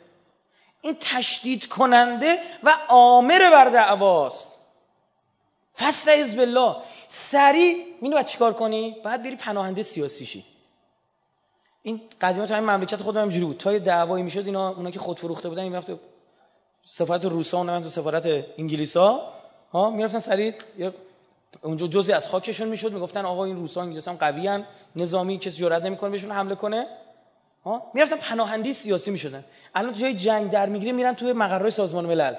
[0.82, 4.52] این تشدید کننده و آمر بر دعواست.
[5.76, 6.76] فستعذ بالله.
[7.08, 10.46] سریع مینو باید چیکار کنی؟ باید بری پناهنده سیاسی شی.
[11.84, 13.58] این قدیما این مملکت خودم اینجوری بود.
[13.58, 15.92] تا یه دعوایی می‌شد اینا اونا که خود فروخته بودن این وقت
[16.86, 18.26] سفارت روسا اون تو سفارت
[18.58, 19.34] انگلیسا
[19.72, 20.54] ها می‌رفتن سریع
[21.62, 25.58] اونجا جزی از خاکشون می‌شد می‌گفتن آقا این روسا انگلیس هم قوی ان نظامی کسی
[25.58, 26.88] جرئت نمی‌کنه بهشون حمله کنه
[27.66, 27.92] ها.
[27.94, 29.44] می‌رفتن پناهندی سیاسی می‌شدن.
[29.76, 32.36] الان جای جنگ در می‌گیره میرن توی مقرهای سازمان ملل.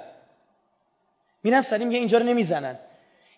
[1.43, 2.79] میرن سری میگه اینجا رو نمی‌زنن.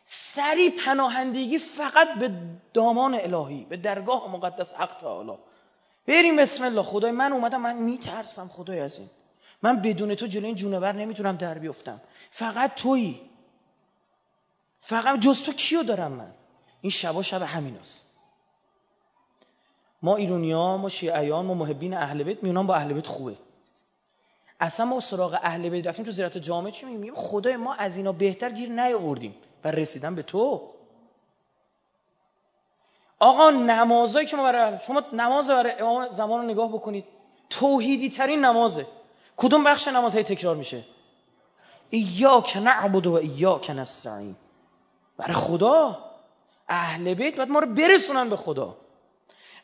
[0.05, 2.31] سری پناهندگی فقط به
[2.75, 5.39] دامان الهی به درگاه مقدس حق تعالی
[6.07, 6.83] بریم بسم الله.
[6.83, 9.11] خدای من اومدم من میترسم خدای از این
[9.63, 12.01] من بدون تو جلوی این جونور نمی‌تونم در بیفتم.
[12.31, 13.21] فقط تویی.
[14.81, 16.31] فقط جز تو کیو دارم من؟
[16.81, 18.07] این شبا شب همیناست.
[20.03, 23.37] ما ایرونیا ما شیعیان ما محبین اهل بیت میونان با اهل بیت خوبه.
[24.61, 28.13] اصلا ما سراغ اهل بیت رفتیم تو زیارت جامعه چی میگیم؟ خدای ما از اینا
[28.13, 30.74] بهتر گیر نیاوردیم و رسیدن به تو.
[33.25, 37.05] آقا نمازایی که ما برای شما نماز برای امام زمان رو نگاه بکنید.
[37.51, 38.87] توحیدی ترین نمازه.
[39.37, 40.85] کدوم بخش نماز های تکرار میشه؟
[41.91, 44.37] ایاک نعبد و ایاک نستعین.
[45.17, 45.99] برای خدا.
[46.69, 48.77] اهل بیت باید ما رو برسونن به خدا.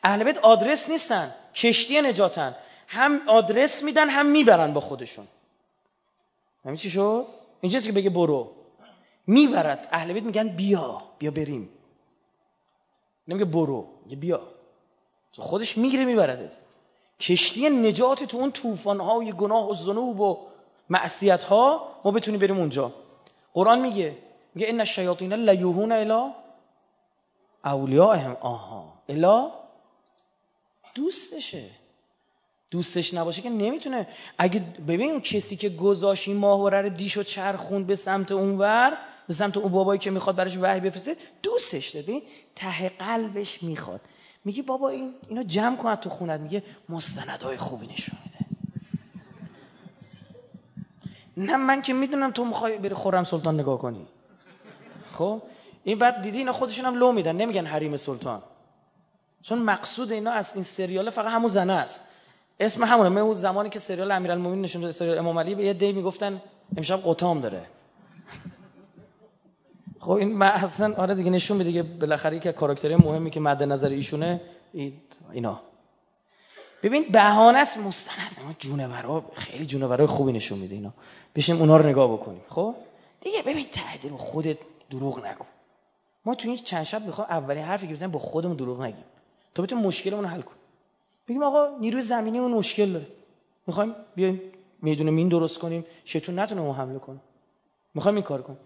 [0.03, 1.35] اهل بیت آدرس نیستن.
[1.55, 2.55] کشتی نجاتن.
[2.87, 5.27] هم آدرس میدن هم می‌برن با خودشون.
[6.65, 7.25] همین چی شد؟
[7.61, 8.51] اینجاست که بگه برو.
[9.27, 9.87] می‌برد.
[9.91, 11.01] اهل بیت میگن بیا.
[11.19, 11.69] بیا بریم.
[13.31, 13.87] نمیگه برو.
[14.03, 14.41] میگه بیا.
[15.39, 16.51] خودش می‌گیره میبرده.
[17.19, 20.37] کشتی نجات تو اون طوفان های گناه و ذنوب و
[20.89, 22.93] معصیت ها ما بتونیم بریم اونجا.
[23.53, 24.17] قرآن میگه
[24.55, 26.31] میگه ان الشیاطین لیوهون الی
[27.65, 28.93] اولیاءهم آها.
[29.09, 29.51] الا
[30.95, 31.69] دوستشه.
[32.71, 34.07] دوستش نباشه که نمی‌تونه.
[34.37, 38.97] اگه ببین اون کسی که گذاشت این ماهواره رو دیش و چرخوند به سمت اونور
[39.27, 42.21] به سمت اون بابایی که می‌خواد براش وحی بفرسته دوستش داره
[42.55, 44.01] ته قلبش می‌خواد.
[44.45, 46.39] میگه بابا این اینا جمع کن تو خونت.
[46.39, 48.45] میگه مستندهای خوبی نشون میده.
[51.37, 54.05] نه من که می‌دونم تو می‌خوای بری خورم سلطان نگاه کنی.
[55.11, 55.41] خب؟
[55.83, 57.35] این بعد دیدی اینا خودشون هم لو میدن.
[57.35, 58.43] نمیگن حریم سلطان.
[59.41, 62.03] چون مقصود اینا از این سریال فقط همون زنه است.
[62.59, 63.19] اسم همونه.
[63.19, 66.41] اون زمانی که سریال امیرالمومنین نشون سریال امام علی به یه دی می‌گفتن
[66.77, 67.65] امشب قطام داره.
[70.01, 73.63] خب این من اصلا آره دیگه نشون میده دیگه بالاخره که کاراکتری مهمی که مد
[73.63, 74.41] نظر ایشونه
[75.31, 75.61] اینا.
[76.83, 78.37] ببین بهانه است مستند.
[78.45, 80.93] ما جونورا خیلی جونورای خوبی نشون میده اینا.
[81.35, 82.41] بشیم اونا رو نگاه بکنیم.
[82.49, 82.75] خب؟
[83.21, 84.57] دیگه ببین ته خودت
[84.89, 85.45] دروغ نگو.
[86.25, 89.05] ما تو این چند شب می‌خوام اولین حرفی که بزنیم با خودمون دروغ نگیم.
[89.55, 90.61] تا بتونیم مشکلمون حل کنیم
[91.27, 93.07] بگیم آقا نیروی زمینی اون مشکل داره.
[93.67, 94.41] می‌خوایم بیایم
[94.81, 95.85] میدون مین درست کنیم.
[96.05, 97.19] شیطون نتونه اون حمله کنه.
[97.93, 98.59] می‌خوایم این کار کنیم.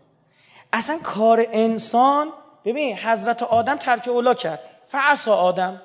[0.73, 2.33] اصلا کار انسان
[2.65, 4.59] ببین حضرت آدم ترک اولا کرد.
[4.87, 5.81] فعصا آدم.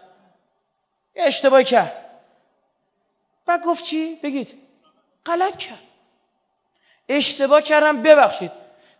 [1.16, 1.92] یه اشتباهی کرد.
[3.46, 4.48] بعد گفت چی؟ بگید.
[5.26, 5.78] غلط کرد.
[7.08, 8.52] اشتباه کردم ببخشید.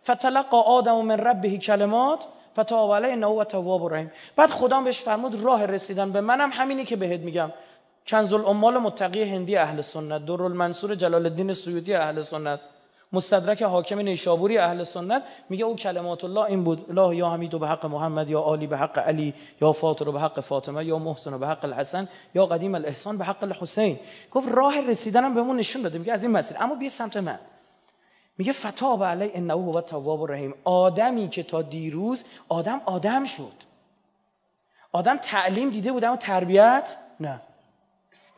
[0.03, 2.25] فتلقا آدم من ربه کلمات
[2.59, 6.95] فتاب علیه و تواب رحیم بعد خدا بهش فرمود راه رسیدن به منم همینی که
[6.95, 7.51] بهت میگم.
[8.07, 12.59] کنز الامال متقی هندی اهل سنت در المنصور جلال الدین سیوطی اهل سنت.
[13.13, 16.85] مستدرک حاکم نیشابوری اهل سنت میگه او کلمات الله این بود.
[16.89, 20.39] الله یا حمید به حق محمد یا عالی به حق علی یا فاطر به حق
[20.39, 23.99] فاطمه یا محسن به حق الحسن یا قدیم الاحسان به حق الحسین.
[24.31, 25.99] گفت راه رسیدنم بهمون نشون داده.
[25.99, 26.57] میگه از این مسیر.
[26.59, 27.39] اما بیا سمت من.
[28.37, 30.55] میگه فتاب علی انه هو التواب الرحیم.
[30.63, 33.71] آدمی که تا دیروز آدم آدم شد.
[34.91, 37.41] آدم تعلیم دیده بود اما تربیت نه.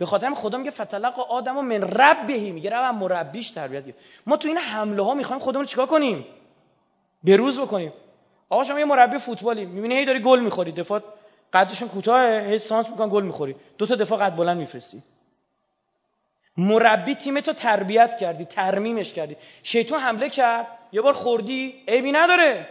[0.04, 2.70] به خاطر خدا میگه فتلق آدم و من ربهی میگه.
[2.70, 6.26] رب مربیش تربیت گیر ما تو این حمله ها می‌خوایم خودمون چیکار کنیم؟
[7.24, 7.94] بروز بکنیم.
[8.50, 10.72] آقا شما یه مربی فوتبالی می‌بینی هی داری گل می‌خوری.
[10.72, 11.02] دفاع
[11.54, 13.56] قدشون کوتاه هی سانس می‌کنن گل می‌خوری.
[13.78, 15.04] دو تا دفاع قد بلند میفرستی.
[16.58, 19.36] مربی تیم تو تربیت کردی ترمیمش کردی.
[19.64, 20.68] شیطان حمله کرد.
[20.92, 22.68] یه بار خوردی عیبی نداره.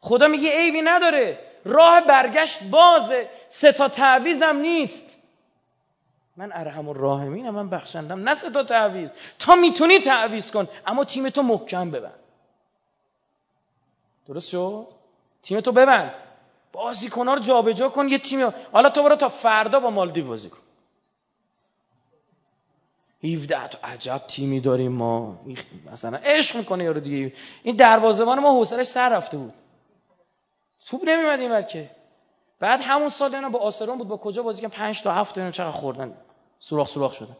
[0.00, 1.38] خدا میگه عیبی نداره.
[1.64, 3.28] راه برگشت بازه.
[3.48, 5.17] سه تا تعویزم نیست.
[6.38, 8.28] من ارحم الراحمینم من بخشندم.
[8.28, 12.18] نه تا تعویز تا می‌تونی تعویز کن اما تیم تو محکم ببند.
[14.28, 14.86] درست شد؟
[15.42, 16.14] تیم تو ببند.
[16.72, 20.58] بازیکن‌ها رو جابجا کن یه تیم حالا تو برو تا فردا با مالدیو بازی کن.
[23.24, 25.38] 17 تا عجب تیمی داریم ما.
[25.92, 27.32] مثلا عشق می‌کنه یارو دیگه.
[27.62, 29.54] این دروازه‌بان ما حوصلش سر رفته بود.
[30.86, 31.90] توپ نمیومد این که
[32.60, 35.50] بعد همون سال اینا با آسرون بود با کجا بازی کردن 5 تا 7 تا
[35.50, 36.14] چقدر خوردن.
[36.60, 37.36] سوراخ سوراخ شدن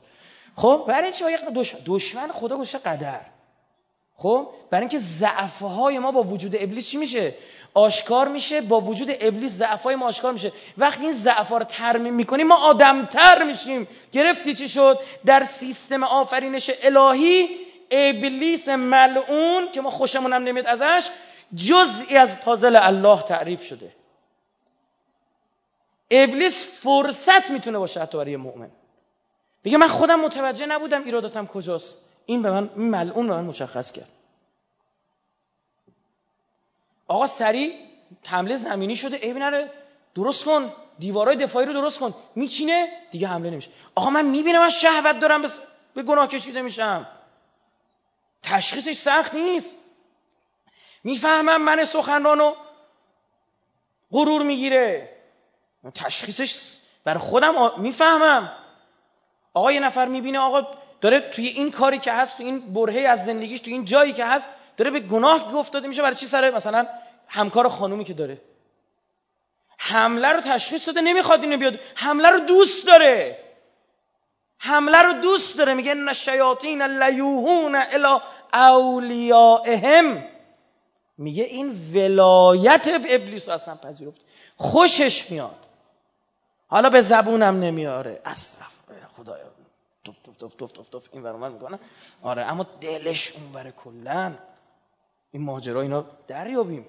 [0.56, 3.20] خب؟ برای چی دشمن؟ دشمن خدا گوشه قدر.
[4.16, 7.34] خب؟ برای اینکه ضعفهای ما با وجود ابلیس چی میشه؟
[7.74, 10.52] آشکار میشه با وجود ابلیس ضعفهای ما آشکار میشه.
[10.78, 13.88] وقتی این ضعفها رو ترمیم می‌کنیم ما آدمتر میشیم.
[14.12, 17.48] گرفتی چی شد؟ در سیستم آفرینش الهی
[17.90, 21.10] ابلیس ملعون که ما خوشمون هم نمیاد ازش
[21.54, 23.92] جزئی از پازل الله تعریف شده.
[26.10, 28.70] ابلیس فرصت می‌تونه باشه حتی برای مؤمن.
[29.64, 31.96] بگه من خودم متوجه نبودم ایراداتم کجاست.
[32.26, 34.08] این به من این ملعون به من مشخص کرد.
[37.08, 37.74] آقا سری
[38.26, 39.16] حمله زمینی شده.
[39.16, 39.70] ای نره
[40.14, 40.72] درست کن.
[40.98, 42.14] دیوارای دفاعی رو درست کن.
[42.34, 43.70] میچینه؟ دیگه حمله نمیشه.
[43.94, 45.42] آقا من می‌بینم من شهوت دارم.
[45.94, 47.06] به گناه کشیده میشم.
[48.42, 49.76] تشخیصش سخت نیست.
[51.04, 52.54] می‌فهمم من سخنرانو
[54.12, 55.16] غرور می‌گیره.
[55.94, 58.52] تشخیصش برای خودم می‌فهمم.
[59.58, 60.66] آقا یه نفر می‌بینه آقا
[61.00, 64.24] داره توی این کاری که هست توی این برهه از زندگیش توی این جایی که
[64.24, 66.86] هست داره به گناه گفتاده میشه برای چی سر مثلا
[67.28, 68.40] همکار خانومی که داره؟
[69.78, 71.80] حمله رو تشخیص داده نمی‌خواد اینو بیاد.
[71.94, 73.38] حمله رو دوست داره.
[74.58, 75.74] حمله رو دوست داره.
[75.74, 78.20] میگه ان الشیاطین لیوهون الی
[78.52, 80.24] اولیائهم.
[81.18, 84.20] میگه این ولایت ابلیس اصلا پذیرفت.
[84.56, 85.56] خوشش میاد.
[86.68, 88.20] حالا به زبونم نمیاره.
[88.24, 88.77] اصف
[89.18, 89.44] خدایا.
[90.04, 91.78] توف توف توف توف توف توف این برامن می‌کنه
[92.22, 94.38] آره اما دلش اون بره کلن.
[95.32, 96.86] این ماجرا اینا دریابیم.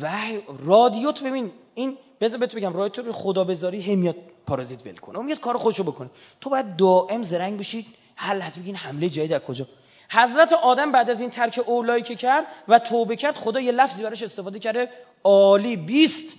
[0.00, 1.52] وحی رادیوت ببین.
[1.74, 5.16] این بذار بهت بگم رادیوت رو خدا بذاری هی میاد پارازیت ول کنه.
[5.16, 6.10] اون میاد کار خودشو بکنه.
[6.40, 9.66] تو باید دائم زرنگ بشی حل هست بگین حمله جایی در کجا؟
[10.10, 14.02] حضرت آدم بعد از این ترک اولایی که کرد و توبه کرد خدا یه لفظی
[14.02, 14.88] براش استفاده کرده.
[15.24, 16.36] عالی بیست.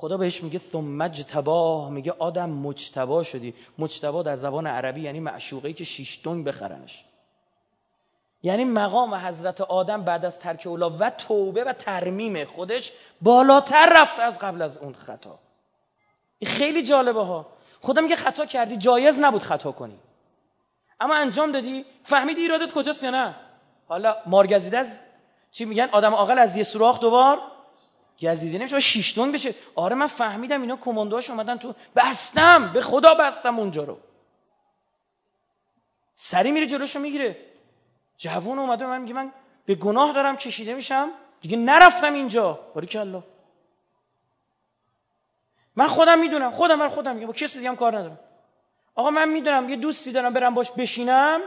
[0.00, 3.54] خدا بهش میگه ثم تباه میگه آدم مجتبا شدی.
[3.78, 7.04] مجتبا در زبان عربی یعنی معشوقه که شیش بخرنش.
[8.42, 14.20] یعنی مقام حضرت آدم بعد از ترک اولا و توبه و ترمیم خودش بالاتر رفت
[14.20, 15.38] از قبل از اون خطا.
[16.46, 17.46] خیلی جالبه ها.
[17.80, 19.98] خدا میگه خطا کردی جایز نبود خطا کنی.
[21.00, 21.84] اما انجام دادی.
[22.04, 23.34] فهمیدی ایرادت کجاست یا نه؟
[23.88, 25.02] حالا مارگزیده از
[25.50, 27.57] چی میگن؟ آدم عاقل از یه سوراخ دوبار
[28.20, 29.54] گزیده نمیشه شیش تون بشه.
[29.74, 32.72] آره من فهمیدم اینا کماندوهاش اومدن تو بستم.
[32.72, 33.98] به خدا بستم اونجا رو.
[36.14, 37.36] سری میره جلوشو می‌گیره.
[38.16, 39.32] جوون اومده من میگه من
[39.66, 41.10] به گناه دارم کشیده میشم.
[41.40, 42.60] دیگه نرفتم اینجا.
[42.74, 43.22] الله.
[45.76, 46.50] من خودم می‌دونم.
[46.50, 47.26] خودم من خودم میگم.
[47.26, 48.18] با کسی دیگه هم کار ندارم.
[48.94, 51.40] آقا من می‌دونم یه دوستی دارم برم باش بشینم.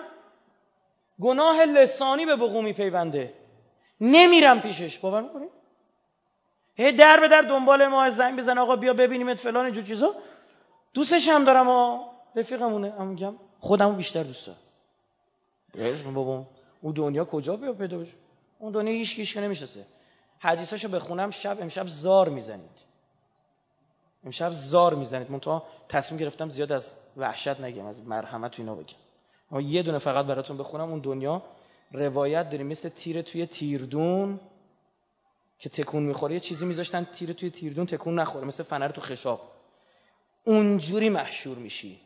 [1.21, 3.33] گناه لسانی به وقوع میپیونده.
[4.01, 4.97] نمیرم پیشش.
[4.97, 5.47] باور می‌کنی؟
[6.81, 10.15] هی در به در دنبال ما زنگ بزن آقا بیا ببینیمت فلان اینجور چیزا.
[10.93, 11.97] دوستش هم دارم آ
[12.35, 12.93] رفیقمونه.
[12.97, 14.49] اما میگم خودمو بیشتر دوست
[15.73, 16.13] دارم.
[16.13, 16.45] بابا.
[16.81, 18.13] اون دنیا کجا بیا پیدا بشه؟
[18.59, 19.85] اون دنیا هیچ کیش نمی‌شناسه.
[20.39, 22.77] حدیثاشو بخونم شب امشب زار می‌زنید.
[24.25, 25.31] امشب زار می‌زنید.
[25.31, 28.95] منتها تصمیم گرفتم زیاد از وحشت نگم از مرحمت اینا بگم.
[29.51, 30.89] اما یه دونه فقط براتون بخونم.
[30.89, 31.41] اون دنیا
[31.91, 34.39] روایت داریم مثل تیر توی تیردون.
[35.61, 39.51] که تکون می‌خوره یه چیزی میذاشتن تیر توی تیردون تکون نخوره مثل فنر تو خشاب.
[40.43, 41.99] اونجوری محشور میشی.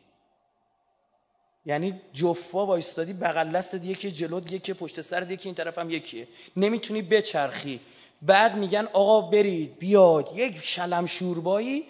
[1.64, 6.28] یعنی جفا وایستادی بغل دستت یکی جلوت یکی پشت سرت یکی این طرف هم یکیه.
[6.56, 7.80] نمی‌تونی بچرخی.
[8.22, 10.30] بعد میگن آقا برید بیاد.
[10.34, 11.84] یک شلم شوربایی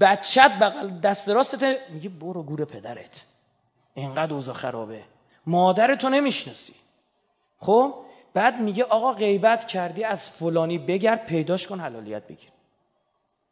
[0.00, 3.24] بچت بغل دست راستت میگه برو گور پدرت.
[3.94, 5.04] اینقدر اوضاع خرابه.
[5.46, 6.74] مادرتو نمی‌شناسی.
[7.58, 8.03] خب؟
[8.34, 12.50] بعد میگه آقا غیبت کردی از فلانی بگرد پیداش کن حلالیت بگیر.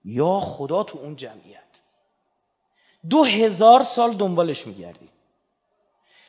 [0.04, 1.80] یا خدا تو اون جمعیت.
[3.10, 5.08] دو هزار سال دنبالش میگردی.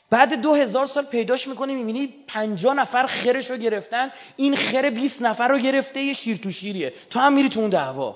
[0.09, 5.21] بعد دو هزار سال پیداش می‌کنی می‌بینی پنجا نفر خرش رو گرفتن این خر بیست
[5.21, 6.93] نفر رو گرفته یه شیر تو شیریه.
[7.09, 8.15] تو هم میری تو اون دعوا.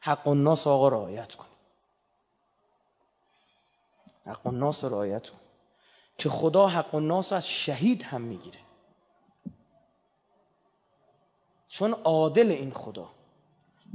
[0.00, 1.46] حق الناس آقا رعایت کن
[4.26, 5.41] حق الناس رعایت کن
[6.22, 8.58] که خدا حق الناس از شهید هم می‌گیره.
[11.68, 13.08] چون عادل این خدا.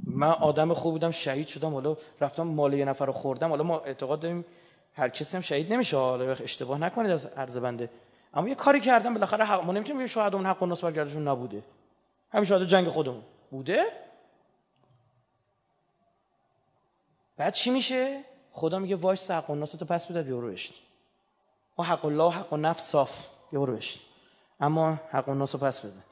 [0.03, 3.49] من آدم خوب بودم شهید شدم حالا رفتم مال یه نفر رو خوردم.
[3.49, 4.45] حالا ما اعتقاد داریم
[4.93, 5.97] هر کسی هم شهید نمیشه.
[5.97, 7.89] حالا اشتباه نکنید از عرض بنده.
[8.33, 11.63] اما یه کاری کردم بالاخره حق ما نمی‌تونیم یه شهادمون حق الناس برگردشون نبوده.
[12.31, 13.23] همین شهاد جنگ خودمون.
[13.51, 13.85] بوده؟
[17.37, 20.47] بعد چی میشه؟ خدا میگه وایس حق الناس تو پس بده بیارو
[21.77, 23.27] و حق الله و حق نفس صاف.
[23.51, 23.99] بیارو بشت
[24.59, 26.03] اما حق الناس رو پس بده.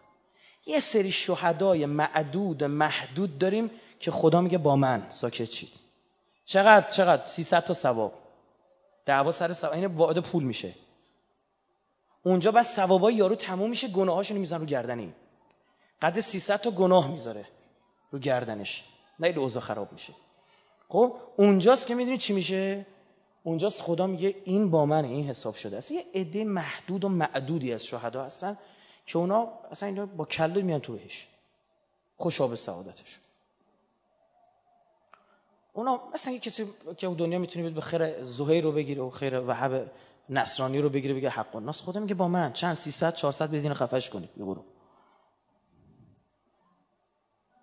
[0.66, 5.08] یه سری شهدای معدود محدود داریم که خدا میگه با من.
[5.10, 5.70] ساکت چید
[6.46, 8.14] چقدر چقدر؟ 300 تا ثواب.
[9.06, 9.74] دعوا سر ثواب.
[9.74, 10.74] این وعده پول میشه.
[12.24, 15.14] اونجا بس ثوابای یارو تموم میشه گناهاشونو میزن رو گردن این
[16.02, 17.46] قد 300 تا گناه می‌ذاره
[18.12, 18.84] رو گردنش.
[19.20, 20.14] نه اوضاع خراب میشه.
[20.90, 22.86] خب اونجاست که می‌دونی چی میشه؟
[23.46, 25.92] اونجاست خدا میگه این با من این حساب شده است.
[25.92, 28.58] یه عده محدود و معدودی از شهدا هستن
[29.06, 31.28] که اونا اصلا اینا با کله میان تو بهش.
[32.18, 33.20] خوشا به سعادتش.
[35.74, 36.66] اونا مثلا یه کسی
[36.98, 39.92] که دنیا می‌تونی به خیر زهیر رو بگیره و خیر وهب
[40.30, 42.54] نصرانی رو بگیره بگه حق الناس خدا میگه با من.
[42.54, 44.36] چند؟ 300 400 بدین خفش کنید.
[44.36, 44.64] برو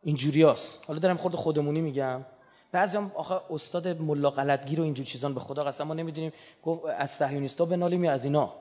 [0.03, 0.85] اینجوریاست.
[0.87, 2.25] حالا دارم خود خودمونی میگم.
[2.73, 6.33] بعضی هم آخه استاد ملا غلطگیر و اینجور چیزان به خدا قسم ما نمی‌دونیم.
[6.63, 8.55] گفت از صهیونیستا بنالیم یا از اینا.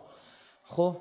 [0.63, 0.97] خب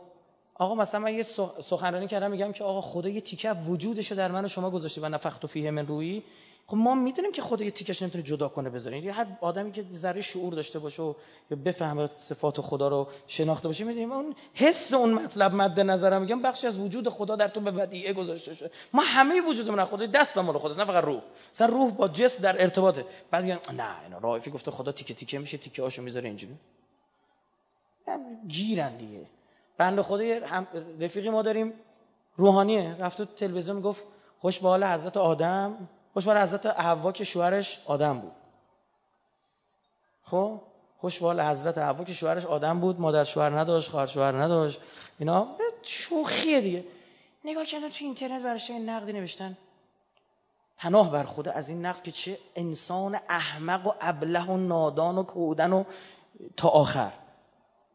[0.54, 1.22] آقا مثلا من یه
[1.62, 5.06] سخنرانی کردم میگم که آقا خدا یه تیکه وجودشو در من و شما گذاشته و
[5.06, 6.22] نفخت فیه من روی.
[6.66, 8.96] خب ما می‌دونیم که خدا یه تیکش نمی‌تونه جدا کنه بذاره.
[8.96, 11.14] یعنی هر آدمی که ذره شعور داشته باشه و
[11.50, 16.42] یا بفهمه صفات خدا رو شناخته باشه می‌دونیم اون حس اون مطلب مد نظرم میگم
[16.42, 18.70] بخشی از وجود خدا در تو به ودیعه گذاشته شده.
[18.92, 21.22] ما همه وجودمون خدا دست مال خداست نه فقط روح.
[21.54, 23.04] مثلا روح با جسم در ارتباطه.
[23.30, 26.54] بعد میگن نه اینا رایفی گفته خدا تیکه تیکه میشه تیکه هاشو می‌ذاره اینجوری.
[28.48, 29.26] گیرن دیگه.
[29.78, 30.24] بنده خدا
[31.00, 31.72] رفیقی ما داریم
[32.36, 32.96] روحانیه.
[32.98, 34.04] رفت تو تلویزیون گفت
[34.38, 35.88] خوش به حال حضرت آدم.
[36.14, 38.32] خوش به حضرت حوا که شوهرش آدم بود.
[40.22, 40.60] خب؟
[40.98, 43.00] خوش به حال حضرت حوا که شوهرش آدم بود.
[43.00, 44.80] مادر شوهر نداشت خواهر شوهر نداشت.
[45.18, 45.48] اینا
[45.82, 46.84] شوخیه دیگه.
[47.44, 49.56] نگاه کردن تو اینترنت برش نقدی نوشتن.
[50.78, 55.22] پناه بر خدا از این نقد که چه انسان احمق و ابله و نادان و
[55.22, 55.84] کودن و
[56.56, 57.12] تا آخر.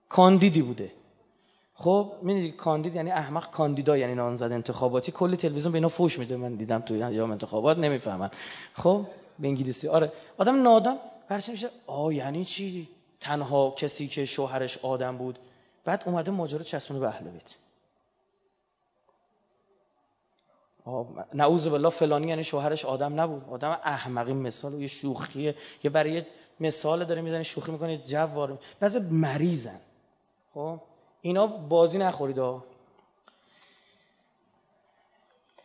[0.10, 0.91] کاندیدی بوده.
[1.77, 5.11] خب می‌دونی کاندید یعنی احمق کاندیدا یعنی نامزد انتخاباتی.
[5.11, 6.38] کلی تلویزیون به اینا فوش میده.
[6.38, 8.29] من دیدم تو یا انتخابات نمی‌فهمن.
[8.73, 9.05] خب
[9.39, 9.88] به انگلیسی.
[9.88, 10.11] آره.
[10.38, 10.97] آدم نادان.
[11.29, 15.39] برش میشه؟ آ یعنی چی؟ تنها کسی که شوهرش آدم بود.
[15.85, 17.55] بعد اومده ماجرا چسبونه به اهل بیت.
[21.33, 23.43] نعوذ بالله فلانی یعنی شوهرش آدم نبود.
[23.49, 26.23] آدم احمقی مثال و یه شوخیه یه برای
[26.59, 29.79] مثال داره می‌زنه شوخی می‌کنه جو وارد بعضی مریضن.
[30.53, 30.79] خب؟
[31.25, 32.38] اینا بازی نخورید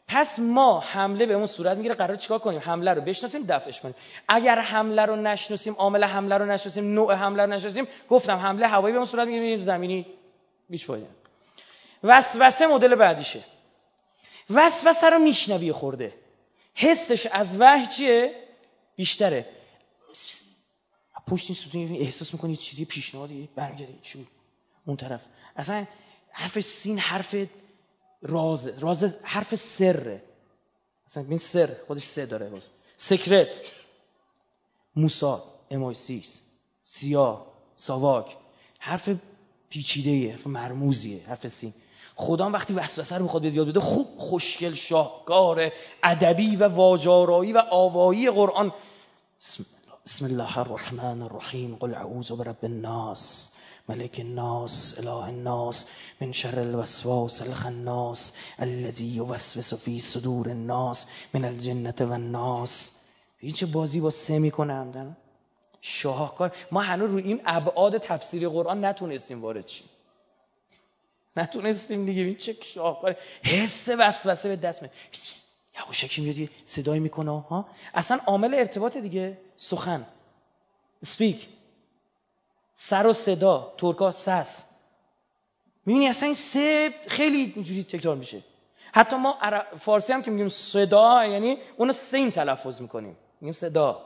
[0.08, 3.94] پس ما حمله به اون صورت می‌گیره قرار چیکار کنیم؟ حمله رو بشناسیم دفعش کنیم.
[4.28, 8.92] اگر حمله رو نشناسیم عامل حمله رو نشناسیم نوع حمله رو نشناسیم گفتم حمله هوایی
[8.92, 10.06] به اون صورت می‌گیره زمینی
[10.70, 11.06] بیش فایده
[12.04, 13.44] وسوسه مدل بعدیشه.
[14.50, 16.14] وسوسه رو میشنوی خورده.
[16.74, 18.34] حسش از وحی چیه؟
[18.96, 19.48] بیشتره.
[21.28, 24.26] پشت این احساس می‌کنی چیزی پیشنهادی برمیگردی
[24.86, 25.20] اون طرف.
[25.60, 25.86] اصلا
[26.30, 27.34] حرف سین حرف
[28.22, 30.22] راز راز حرف سره.
[31.06, 32.68] اصلا این سر خودش سه داره باز.
[32.96, 33.62] سکرت
[34.96, 36.40] موساد امایسیس
[36.84, 37.46] سیاه
[37.76, 38.36] ساواک.
[38.78, 39.08] حرف
[39.70, 41.74] پیچیده حرف مرموزیه حرف سین.
[42.16, 48.30] خدا وقتی وسوسه رو می‌خواد یاد بده خوب خوشگل شاهکار ادبی و واجارایی و آوایی
[48.30, 48.72] قرآن.
[50.06, 51.76] بسم الله الرحمن الرحیم.
[51.76, 53.52] قل اعوذ برب الناس.
[53.88, 55.86] ملك الناس اله الناس
[56.20, 62.90] من شر الوسواس الخناس الذي يوسوس في صدور الناس من الجنة والناس.
[63.38, 65.16] این چه بازی با سه می‌کنه
[65.80, 66.56] شاهکار.
[66.70, 69.88] ما هنوز روی این ابعاد تفسیری قرآن نتونستیم وارد چیم
[71.36, 72.22] نتونستیم دیگه.
[72.22, 73.16] این چه شاهکار.
[73.42, 74.88] حس وسوسه به دست می
[75.78, 79.38] یواشکی میاد صدای می‌کنه ها؟ اصلا عامل ارتباط دیگه.
[79.56, 80.06] سخن.
[81.04, 81.48] سپیک
[82.82, 84.62] سر و صدا ترکا سس.
[85.86, 88.42] می‌بینی اصلا این سه خیلی اینجوری تکرار میشه.
[88.92, 89.38] حتی ما
[89.78, 93.16] فارسی هم که میگیم صدا یعنی اونو سین تلفظ می‌کنیم.
[93.40, 94.00] میگیم صدا.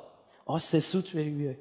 [0.47, 1.57] آه سه سوت بری بیای.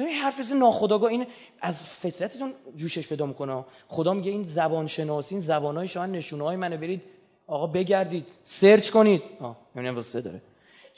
[0.00, 1.26] این حرف ناخداگاه این
[1.60, 3.64] از فطرتتون جوشش پیدا می‌کنه.
[3.88, 7.02] خدا میگه این زبان شناسی این زبانهای شما نشونه های منو برید.
[7.46, 9.22] آقا بگردید سرچ کنید.
[9.40, 10.42] آه یعنی با سه داره.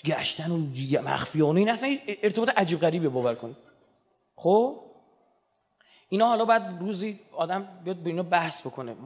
[0.05, 0.57] گشتن و
[1.03, 3.57] مخفیانه این اصلا ارتباط عجیب غریبی باور کنید.
[4.37, 4.90] خب؟
[6.11, 8.97] اینا حالا بعد روزی آدم بیاد به اینا بحث بکنه.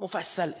[0.00, 0.54] مفصله.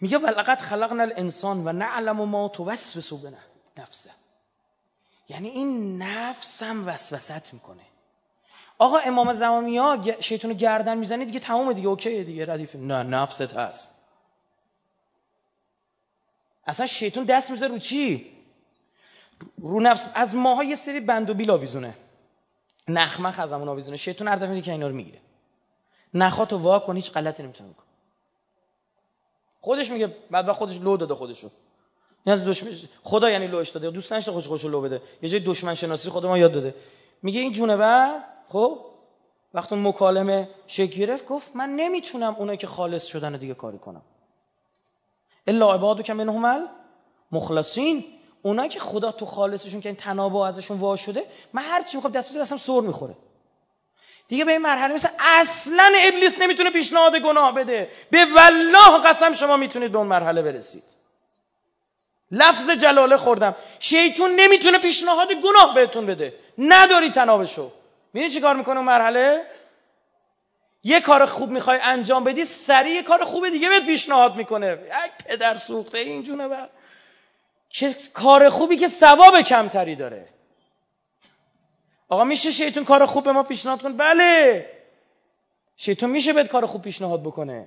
[0.00, 3.32] میگه ولقد خلقنا الانسان و نعلم ما توسوس به
[3.76, 4.10] نفسه
[5.28, 7.82] یعنی این نفس هم وسوست می‌کنه.
[8.78, 12.76] آقا امام زمامی ها شیطون گردن می‌زنه دیگه تمام دیگه اوکیه دیگه ردیف.
[12.76, 13.88] نه نفست هست.
[16.66, 18.32] اصلا شیطون دست میزه رو چی؟
[19.58, 20.08] رو نفس.
[20.14, 21.94] از ماها سری بند و بیلا بیزونه
[22.88, 25.18] نخمخ از همون آویزونه شیطان هر دفعه که اینا رو می‌گیره.
[26.14, 27.86] نخواتو وا کن هیچ غلطی نمی‌تونه بکنه.
[29.60, 31.50] خودش میگه بعد خودش لو داده خودشو.
[32.26, 32.70] یعنی دشمن
[33.02, 33.90] خدا یعنی لوش داده.
[33.90, 35.02] دوست نشه خودش خودشو لو بده.
[35.22, 36.74] یه جای دشمن شناسی خود ما یاد داده.
[37.22, 38.18] میگه این جونه و
[38.48, 38.78] خب؟
[39.54, 44.02] وقتی اون مکالمه شکل گرفت گفت من نمی‌تونم اونایی که خالص شدن دیگه کاری کنم.
[45.46, 46.68] الا عبادو که منهم
[47.32, 48.04] مخلصین
[48.42, 52.12] اونایی که خدا تو خالصشون که این تنابع ازشون وا شده من هر چی می‌خوام
[52.12, 53.14] دست اصلا سر می‌خوره.
[54.28, 57.90] دیگه به این مرحله مثل اصلا ابلیس نمی‌تونه پیشنهاد گناه بده.
[58.10, 60.84] به والله قسم شما می‌تونید به اون مرحله برسید.
[62.30, 63.56] لفظ جلاله خوردم.
[63.80, 66.34] شیطون نمی‌تونه پیشنهاد گناه بهتون بده.
[66.58, 67.70] نداری تنابشو.
[68.12, 69.46] می‌دونی چی کار می‌کنه اون مرحله؟
[70.84, 74.72] یه کار خوب می‌خوای انجام بدی سریع یه کار خوب دیگه بهت پیشنهاد می‌کنه.
[74.72, 76.68] یک پدر سوخته این جونه بر.
[77.78, 80.28] که کار خوبی که ثواب کمتری داره.
[82.08, 84.66] آقا میشه شیطون کار خوب به ما پیشنهاد کنه؟ بله.
[85.76, 87.66] شیطون میشه بهت کار خوب پیشنهاد بکنه.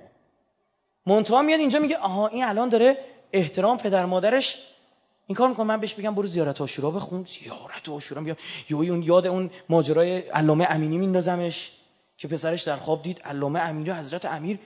[1.06, 2.98] منتها میاد اینجا میگه آها این الان داره
[3.32, 4.58] احترام پدر مادرش
[5.26, 5.66] این کار می‌کنه.
[5.66, 7.24] من بهش بگم برو زیارت عاشورا بخون.
[7.24, 8.36] زیارت عاشورا بیا
[8.70, 11.72] یوی اون یاد اون ماجرای علامه امینی میندازمش
[12.18, 13.22] که پسرش در خواب دید.
[13.22, 14.58] علامه امینی و حضرت امیر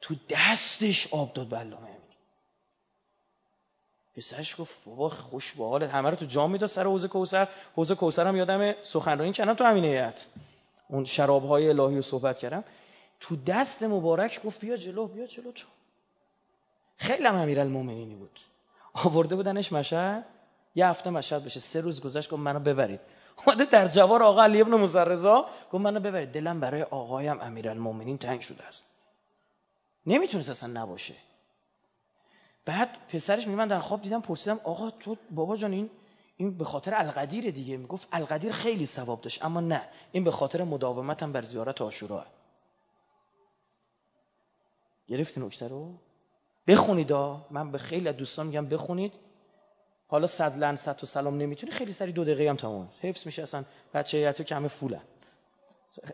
[0.00, 2.05] تو دستش آب داد به علامه امینی.
[4.16, 7.48] پسرش گفت بابا خوش به حالت همه رو تو جام می‌داد سر حوض کوثر.
[7.76, 10.26] حوض کوثر هم یادم سخنرانی کردم تو همین هیئت
[10.88, 12.64] اون شراب های الهی رو صحبت کردم.
[13.20, 15.66] تو دست مبارک گفت بیا جلو بیا جلو تو.
[16.96, 18.40] خیلی هم امیرالمومنینی بود.
[18.94, 20.24] آورده بودنش مشهد.
[20.74, 21.60] یه هفته مشهد بشه.
[21.60, 23.00] سه روز گذشت گفت منو ببرید.
[23.46, 26.32] اومده در جوار آقا علی ابن مزرزا گفت منو ببرید.
[26.32, 28.84] دلم برای آقایم امیرالمومنین تنگ شده است.
[30.06, 31.14] نمی‌تونست اصلا نباشه.
[32.66, 35.90] بعد پسرش میگه من در خواب دیدم پرسیدم آقا تو بابا جان این
[36.36, 37.76] این به خاطر القدیر دیگه.
[37.76, 42.26] می‌گفت القدیر خیلی ثواب داشت اما نه این به خاطر مداومتم بر زیارت عاشورا
[45.06, 45.94] گرفتی نکته رو؟
[46.66, 47.12] بخونید
[47.50, 49.12] من به خیلی از دوستان میگم بخونید.
[50.08, 53.42] حالا صد لن صد و سلام نمی‌تونی خیلی سری دو دقیقه هم تمام حفظ میشه
[53.42, 53.64] اصلا
[53.94, 55.02] بچه یتو که همه فولن.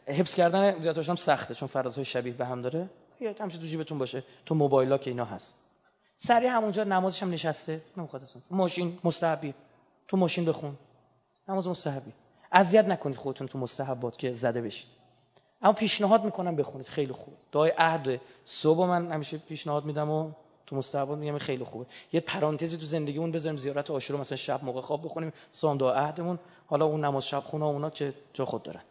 [0.07, 2.91] حفظ کردن ریاضتش هم سخته چون فرازهای شبیه به هم داره.
[3.21, 5.62] یه همش تو جیبتون باشه تو موبایلا که اینا هست.
[6.15, 7.81] سری همونجا نمازش هم نشسته.
[7.97, 8.43] نمی‌خواد اصلا.
[8.51, 9.55] ماشین مستحبی.
[10.09, 10.79] تو ماشین بخون.
[11.49, 12.13] نماز مستحبی.
[12.53, 14.89] اذیت نکنید خودتون تو مستحبات که زده بشید.
[15.63, 16.87] اما پیشنهاد می‌کنم بخونید.
[16.87, 17.35] خیلی خوب.
[17.53, 18.21] دعای عهد.
[18.45, 20.31] صبح من همیشه پیشنهاد میدم و
[20.67, 21.87] تو مستحبات میگم خیلی خوبه.
[22.13, 26.39] یه پرانتزی تو زندگیمون بذاریم زیارت عاشورا مثلا شب موقع خواب بخونیم صام دعا عهدمون.
[26.67, 28.83] حالا اون نماز شب خونه اونا که جا خود دارن.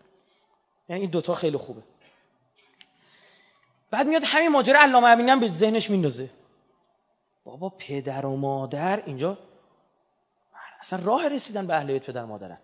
[0.89, 1.81] یعنی این دوتا خیلی خوبه.
[3.91, 6.29] بعد میاد همین ماجرا علامه امینی هم به ذهنش میندازه.
[7.43, 9.37] بابا پدر و مادر اینجا
[10.81, 12.57] اصلا راه رسیدن به اهل بیت پدر مادرن.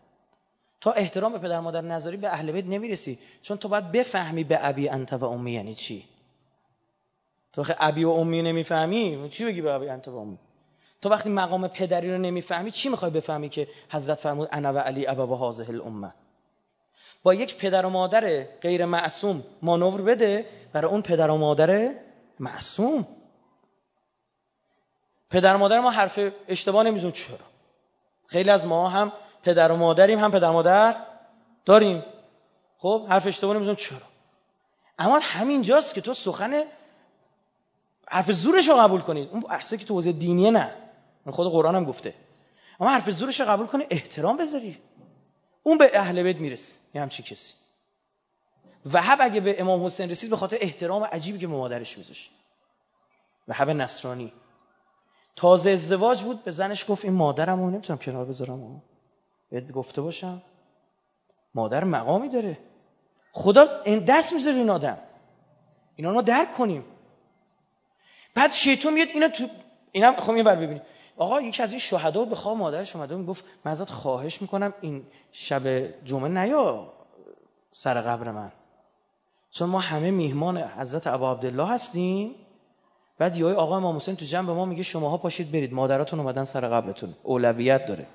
[0.81, 3.19] تا احترام به پدر مادر نذاری به اهل بیت نمی‌رسی.
[3.41, 6.05] چون تو باید بفهمی به ابی انت و امی یعنی چی.
[7.53, 10.37] تو وقتی ابی و امی نمی‌فهمی چی بگی به ابی انت و امی؟
[11.01, 15.07] تو وقتی مقام پدری رو نمی‌فهمی چی می‌خوای بفهمی که حضرت فرمود انا و علی
[15.07, 16.13] ابا و هذه الامه؟
[17.23, 21.93] با یک پدر و مادر غیر معصوم مانور بده برای اون پدر و مادر
[22.39, 23.07] معصوم.
[25.29, 27.37] پدر و مادر ما حرف اشتباه نمیزون چرا؟
[28.27, 29.11] خیلی از ما هم
[29.43, 31.05] پدر و مادریم هم پدر و مادر
[31.65, 32.03] داریم.
[32.77, 34.01] خب حرف اشتباه نمیزون چرا؟
[34.99, 36.63] اما همینجاست که تو سخن
[38.07, 39.29] حرف زورش رو قبول کنید.
[39.29, 40.75] اون احسا که تو حوزه دینیه نه.
[41.31, 42.13] خود قرآن هم گفته.
[42.79, 44.77] اما حرف زورش رو قبول کنی احترام بذاری.
[45.63, 47.53] اون به اهل بیت می‌رسه یه همچی کسی.
[48.93, 52.31] وهب اگه به امام حسین رسید به خاطر احترام عجیبی که مادرش میذاشت.
[53.47, 54.33] وهب نصرانی.
[55.37, 58.81] تازه ازدواج بود به زنش گفت این مادرم رو نمی‌تونم کنار بذارم
[59.49, 60.41] بهت گفته باشم.
[61.55, 62.57] مادر مقامی داره.
[63.31, 64.97] خدا این دست می‌ذاره این آدم.
[65.95, 66.83] اینا رو درک کنیم.
[68.35, 69.47] بعد شیطان میاد اینا تو
[69.91, 70.81] اینا خب این بر ببینید.
[71.17, 75.05] آقا یکی از این شهدا به خواب مادرش اومده می‌گفت من ازت خواهش می‌کنم این
[75.31, 75.67] شب
[76.03, 76.93] جمعه نیا
[77.71, 78.51] سر قبر من.
[79.51, 82.35] چون ما همه میهمان حضرت ابا عبدالله هستیم.
[83.17, 85.73] بعد یهو آقا امام حسین تو جنب ما میگه شماها پاشید برید.
[85.73, 87.15] مادراتون اومدن سر قبرتون.
[87.23, 88.07] اولویت داره.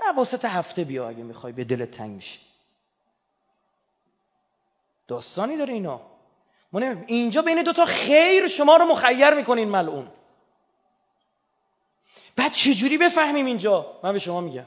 [0.00, 2.38] نه واسط هفته بیا اگه می‌خوای به دلت تنگ میشه.
[5.08, 6.00] داستانی داره اینا.
[7.06, 10.08] اینجا بین دوتا خیر شما رو مخیر می‌کنین ملعون.
[12.36, 14.66] بعد چجوری بفهمیم اینجا؟ من به شما میگم.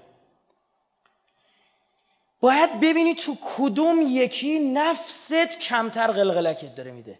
[2.39, 7.19] باید ببینی تو کدوم یکی نفست کمتر قلقلکت داره میده.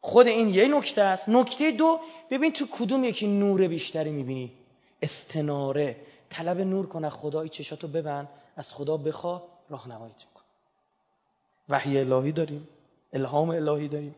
[0.00, 1.28] خود این یه نکته است.
[1.28, 4.52] نکته دو ببین تو کدوم یکی نور بیشتری می‌بینی.
[5.02, 5.96] استناره.
[6.30, 8.28] طلب نور کنه خدایی چشاتو ببند.
[8.56, 10.40] از خدا بخوا راهنماییت میکن
[11.68, 12.68] وحی الهی داریم.
[13.12, 14.14] الهام الهی داریم.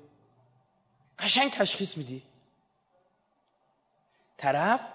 [1.19, 2.23] قشنگ تشخیص میدی.
[4.37, 4.93] طرف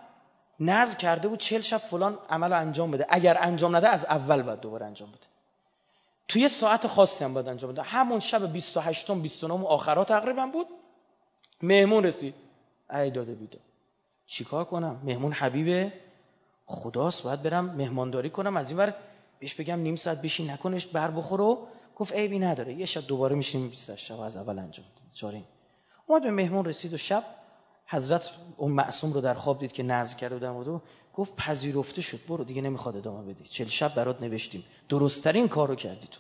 [0.60, 3.06] نظر کرده بود چل شب فلان عمل انجام بده.
[3.10, 5.28] اگر انجام نده از اول باید دوباره انجام بده.
[6.28, 7.82] توی ساعت خاصی هم باید انجام بده.
[7.82, 10.68] همون شب 28 29 آخرها تقریبا بود.
[11.62, 12.36] مهمون رسید.
[12.94, 13.60] ای داده بیده
[14.26, 15.94] چیکار کنم؟ مهمون حبیب
[16.66, 17.24] خداست.
[17.24, 18.58] باید برم مهمانداری کنم.
[18.58, 18.94] از این ور
[19.40, 22.74] بهش بگم نیم ساعت بشین نکنش بر بخورو گفت عیبی نداره.
[22.74, 25.44] یه شب دوباره میشیم 28 شب از اول انجام چارین
[26.06, 27.24] اومد به مهمون رسید و شب
[27.90, 30.80] حضرت اون معصوم رو در خواب دید که نظر کرده بودن و
[31.14, 34.64] گفت پذیرفته شد برو دیگه نمی‌خواد ادامه بدی چل شب برات نوشتیم.
[34.90, 36.20] درستترین کار رو کردی تو.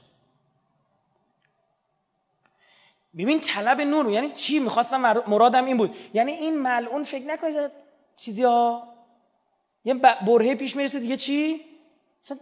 [3.17, 5.95] ببین طلب نور یعنی چی؟ می‌خواستم مرادم این بود.
[6.13, 7.71] یعنی این ملعون فکر نکنید
[8.17, 8.83] چیزی ها.
[9.85, 9.93] یه
[10.27, 11.61] برهه پیش می‌رسه دیگه چی؟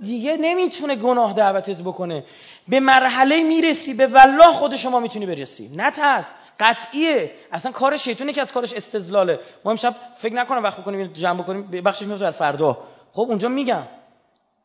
[0.02, 2.26] دیگه نمی‌تونه گناه دعوتت بکنه.
[2.68, 5.72] به مرحله می‌رسی به والله خود شما می‌تونی برسی.
[5.76, 7.32] نترس قطعیه.
[7.51, 9.39] اصلا کار شیطونه که از کارش استزلاله.
[9.66, 11.68] ما امشب فکر نکنم وقت بکنیم جمع بکنیم.
[11.86, 12.78] بخشش میفته در فردا.
[13.14, 13.84] خب اونجا میگم.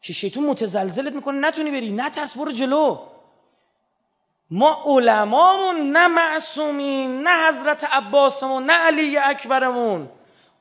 [0.02, 1.48] که شیطون متزلزلت می‌کنه.
[1.48, 1.90] نتونی بری.
[1.90, 2.98] نترس برو جلو.
[4.50, 10.08] ما علمامون نه معصومین نه حضرت عباسمون نه علی اکبرمون.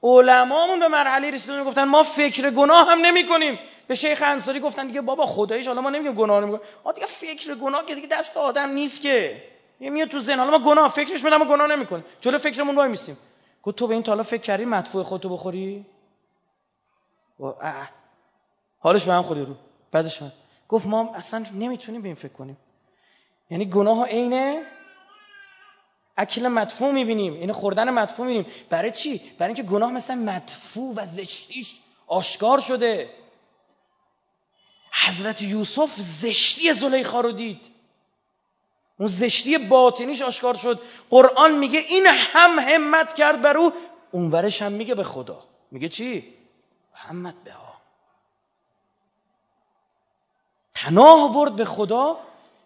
[0.04, 4.88] علمامون به مرحله رسیدن گفتن ما فکر گناه هم نمی کنیم به شیخ انصاری گفتن
[4.88, 8.38] دیگه بابا خداییش حالا ما نمیگیم گناه نمی‌کنیم آ دیگه فکر گناه که دیگه دست
[8.38, 9.44] آدم نیست که.
[9.80, 10.40] یه میاد تو ذهن.
[10.40, 12.04] حالا ما گناه فکرش میدم گناه نمی‌کنیم.
[12.22, 13.18] جلو فکرمون وای میسیم.
[13.64, 15.86] گفت تو به این تا فکر کردی مدفوع خودتو بخوری؟
[17.40, 17.54] و
[18.80, 19.56] حالش به هم خوری رو.
[19.92, 20.32] بعدش من
[20.70, 22.58] گفت ما اصلا نمی‌تونیم به این فکر کنیم.
[23.50, 24.66] یعنی گناه عین
[26.18, 27.36] اکل مدفوع می‌بینیم.
[27.36, 28.52] یعنی خوردن مدفوع می‌بینیم.
[28.70, 31.76] برای چی؟ برای اینکه گناه مثلا مدفوع و زشتیش
[32.08, 33.10] آشکار شده.
[35.06, 37.62] حضرت یوسف زشتی زلیخا رو دید.
[39.00, 40.82] اون زشتی باطنیش آشکار شد.
[41.10, 43.74] قرآن میگه این هم همت کرد بر او
[44.12, 45.44] اونورش هم میگه به خدا.
[45.72, 46.34] میگه چی؟
[46.94, 47.74] همت به ها
[50.74, 52.20] پناه برد به خدا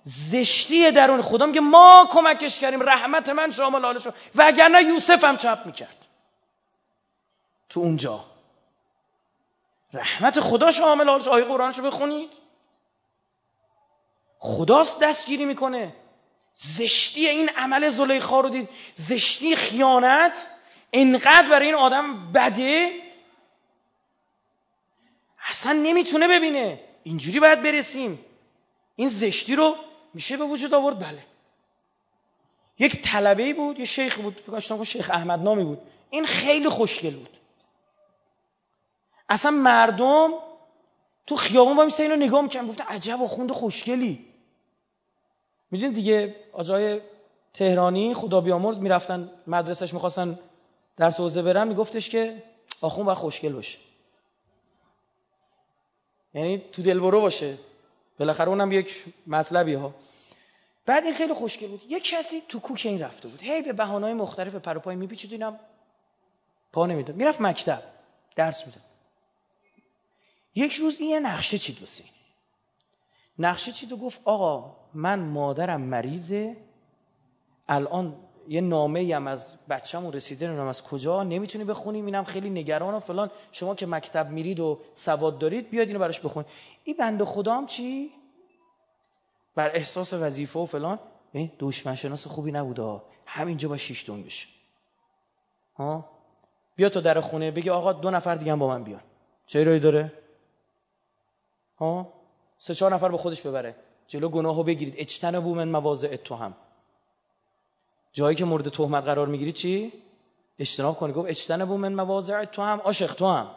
[0.03, 1.45] زشتی درون خدا.
[1.45, 6.07] میگه ما کمکش کردیم رحمت من شامل حالش و وگرنه یوسف هم چپ می‌کرد.
[7.69, 8.25] تو اونجا.
[9.93, 12.29] رحمت خدا شامل حالش آیه قرآنشو بخونید.
[14.39, 15.95] خداست دستگیری می‌کنه.
[16.53, 18.69] زشتی این عمل زلیخا رو دید.
[18.93, 20.47] زشتی خیانت.
[20.93, 22.91] انقدر برای این آدم بده.
[25.49, 26.79] اصلا نمی‌تونه ببینه.
[27.03, 28.19] اینجوری باید برسیم.
[28.95, 29.75] این زشتی رو
[30.13, 31.25] میشه به وجود آورد؟ بله.
[32.79, 35.81] یک طلبه بود یه شیخ بود فکر شیخ احمد نامی بود.
[36.09, 37.37] این خیلی خوشگل بود.
[39.29, 40.33] اصلا مردم
[41.27, 44.32] تو خیابون با اینو نگاه می‌کنن گفتن عجب و خوند خوشگلی.
[45.73, 47.01] می‌دونید دیگه آجای
[47.53, 50.39] تهرانی خدا بیامرز می‌رفتن مدرسهش می‌خواستن
[50.97, 52.43] درس حوزه برن میگفتش که
[52.81, 53.77] آخون و خوشگل باشه.
[56.33, 57.57] یعنی تو دلبرو باشه.
[58.19, 59.95] بالاخره اونم یک مطلبی ها.
[60.85, 61.81] بعد این خیلی خوشگل بود.
[61.89, 63.41] یک کسی تو کوک این رفته بود.
[63.41, 65.59] هی به بهانه‌های مختلف پروپای میپیچید اینم
[66.73, 67.15] پا نمی‌داد.
[67.15, 67.83] می‌رفت مکتب
[68.35, 68.83] درس می‌داد.
[70.55, 72.03] یک روز این یه نقشه چید واسه
[73.39, 76.57] نقشه چید و گفت آقا من مادرم مریضه.
[77.67, 78.15] الان
[78.47, 81.23] یه نامه هم از بچه‌مون رسیده نمی‌دونم از کجا.
[81.23, 83.31] نمی‌تونی بخونیم اینم خیلی نگران و فلان.
[83.51, 86.49] شما که مکتب میرید و سواد دارید بیاد اینو براش بخونید
[86.83, 88.11] این بنده خدا هم چی؟
[89.55, 90.99] بر احساس وظیفه و فلان.
[91.59, 94.47] دشمن شناس خوبی نبوده همینجا با شیش دون بشه.
[95.75, 96.09] ها؟
[96.75, 99.01] بیا تو در خونه بگی آقا دو نفر دیگه با من بیان.
[99.47, 100.13] چه رایی داره؟
[101.77, 102.13] ها؟
[102.57, 103.75] سه چهار نفر به خودش ببره.
[104.07, 104.95] جلو گناهو بگیرید.
[104.97, 106.53] اجتنبوا من مواضع هم.
[108.13, 109.93] جایی که مورد تهمت قرار می‌گیری چی؟
[110.59, 113.51] اجتناب کنی گفت اجتنبوا من مواضع تو هم عاشق تو هم.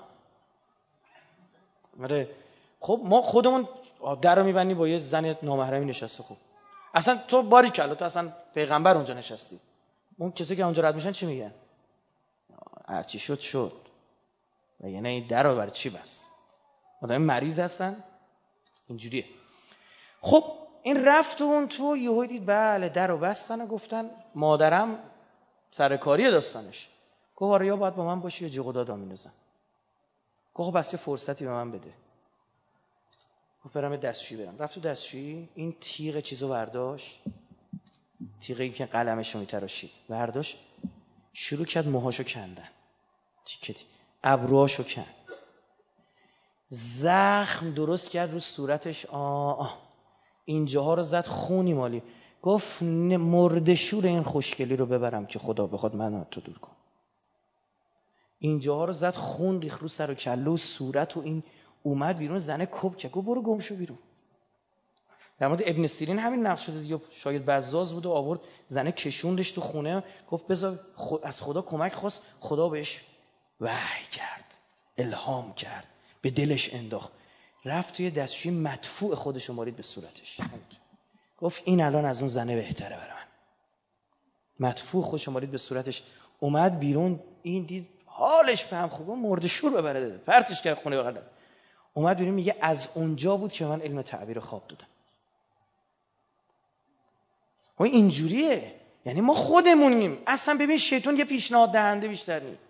[2.03, 2.30] آره.
[2.80, 3.68] خب ما خودمون
[4.22, 6.22] در رو میبندی با یه زن نامحرمی نشسته.
[6.22, 6.36] خوب
[6.94, 9.61] اصلا تو باری کلا تو اصلا پیغمبر اونجا نشستی.
[10.18, 11.55] اون کسی که اونجا رد میشن چی میگن؟
[12.88, 13.72] هرچی شد شد.
[14.80, 16.28] و یعنی این در برای چی بس؟
[17.03, 18.05] آدم مریض هستن؟
[18.88, 19.24] اینجوریه.
[20.27, 20.45] خب
[20.83, 24.99] این رفت اون تو یهو دید بله در رو بستن و گفتن مادرم
[25.70, 26.89] سرکاری داستانش.
[27.37, 29.31] گفت آره یا باید با من باشی یا جیغ دادا میندازن
[30.55, 31.93] گفت خب بس یه فرصتی به من بده.
[33.64, 34.59] گفت برم دستشویی برم.
[34.59, 37.20] رفت تو دستشویی این تیغ چیزو برداشت.
[38.41, 39.91] تیغی که قلمش رو میتراشید.
[40.09, 40.59] برداشت
[41.33, 42.68] شروع کرد موهاشو کندن.
[43.45, 43.85] تیکتی
[44.24, 45.14] ابروهاشو کند.
[46.68, 49.07] زخم درست کرد رو صورتش.
[49.07, 49.86] آه.
[50.47, 52.03] اینجاها رو زد خونی مالی.
[52.42, 56.72] گفت مردشور این خوشگلی رو ببرم که خدا بخواد من تو دور کن.
[58.38, 61.42] اینجاها رو زد خون ریخ رو سر و کله و صورت و این
[61.82, 63.99] اومد بیرون زنه کپ که برو گم شو بیرون.
[65.38, 68.40] در مورد ابن سیرین همین نقش شده یا شاید بزاز بود و آورد.
[68.68, 70.05] زنه کشوندش تو خونه.
[70.30, 70.80] گفت بذار
[71.22, 72.22] از خدا کمک خواست.
[72.40, 73.01] خدا بهش
[73.61, 74.55] وحی کرد.
[74.99, 75.86] الهام کرد.
[76.22, 77.12] به دلش انداخت.
[77.66, 80.40] رفت توی دستشوی مدفوع خودش مارید به صورتش.
[81.38, 84.68] گفت این الان از اون زنه بهتره برای من.
[84.68, 86.02] مدفوع خودش مارید به صورتش.
[86.40, 91.18] اومد بیرون این دید حالش به هم خوبه مرد شور ببره پرتش کرد خونه بغل
[91.94, 94.86] اومد بیرون میگه از اونجا بود که من علم تعبیر خواب دادم
[97.78, 98.74] و اینجوریه.
[99.06, 100.18] یعنی ما خودمونیم.
[100.26, 102.60] اصلا ببین شیطان یه پیشنهاد دهنده بیشتر نیست.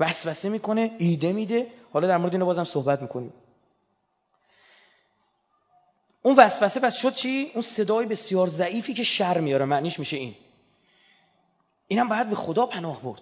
[0.00, 1.66] وسوسه می‌کنه ایده میده.
[1.92, 3.32] حالا در مورد اینو بازم صحبت می‌کنیم.
[6.22, 9.64] اون وسوسه پس شد چی؟ اون صدای بسیار ضعیفی که شر میاره.
[9.64, 10.34] معنیش میشه این.
[11.88, 13.20] اینم باید به خدا پناه برد.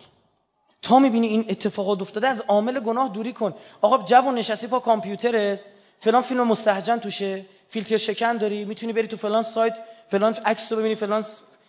[0.82, 3.55] تا می‌بینی این اتفاقات افتاده از عامل گناه دوری کن.
[3.80, 5.61] آقا جوون نشستی پا کامپیوترت
[6.01, 7.47] فلان فیلم مستهجن توشه.
[7.68, 8.64] فیلتر شکن داری.
[8.64, 9.78] می‌تونی بری تو فلان سایت
[10.09, 11.24] فلان عکس رو ببینی فلان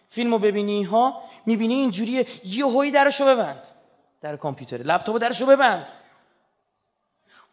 [0.10, 0.84] فیلم رو ببینی.
[0.84, 3.64] ها می‌بینی اینجوریه یه هایی درشو ببند.
[4.22, 5.88] در کامپیوتر لپتاپ درشو ببند.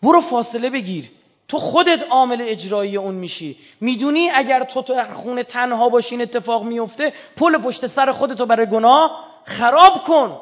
[0.02, 1.10] برو فاصله بگیر.
[1.48, 3.58] تو خودت عامل اجرایی اون میشی.
[3.80, 9.26] می‌دونی اگر تو تو خونه تنها باشین اتفاق میفته پل پشت سر خودتو برای گناه
[9.44, 10.40] خراب کن.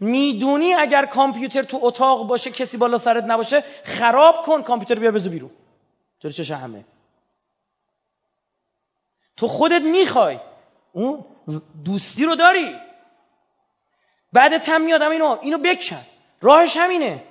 [0.00, 5.30] می‌دونی اگر کامپیوتر تو اتاق باشه کسی بالا سرت نباشه خراب کن کامپیوتر بیا بزو
[5.30, 5.50] بیرون.
[6.20, 6.84] تو چش همه
[9.36, 10.38] تو خودت می‌خوای.
[10.92, 11.24] اون
[11.84, 12.76] دوستی رو داری.
[14.32, 16.06] بعدت هم میادم اینو اینو بکن
[16.40, 17.24] راهش همینه.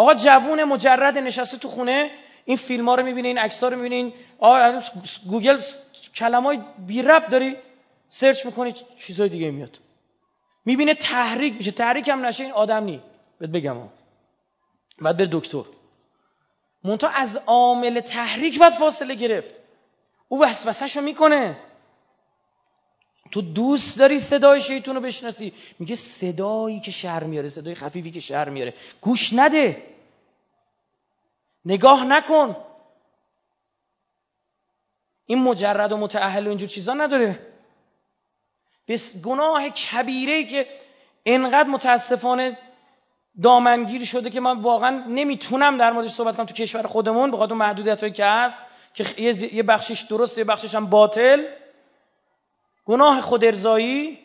[0.00, 2.10] آقا جوون مجرد نشسته تو خونه
[2.44, 4.80] این فیلم ها رو می‌بینه این عکس ها رو می‌بینه این آقا
[5.30, 5.58] گوگل
[6.14, 7.56] کلمای بی رب داری
[8.08, 9.78] سرچ می‌کنی چیزای دیگه میاد.
[10.64, 11.70] می‌بینه تحریک میشه.
[11.70, 13.02] تحریک هم نشه این آدم نی
[13.38, 13.76] بهت بگم
[15.00, 15.62] بعد بره دکتر.
[16.84, 19.54] مونتا از عامل تحریک باید فاصله گرفت.
[20.28, 21.56] او وسوسهش رو می‌کنه.
[23.32, 25.52] تو دوست داری صدای شیطون رو بشناسی.
[25.78, 28.74] میگه صدایی که شر میاره صدای خفیفی که شر میاره.
[29.00, 29.82] گوش نده.
[31.64, 32.56] نگاه نکن.
[35.26, 37.46] این مجرد و متعهل و اینجور چیزا نداره.
[38.88, 40.66] بس گناه کبیره که
[41.26, 42.58] انقدر متاسفانه
[43.42, 48.00] دامنگیر شده که من واقعا نمی‌تونم در موردش صحبت کنم تو کشور خودمون بخاطر محدودیت
[48.00, 48.62] هایی که هست
[48.94, 51.44] که یه بخشش درست یه بخشش هم باطل.
[52.84, 54.18] گناه خود ارزایی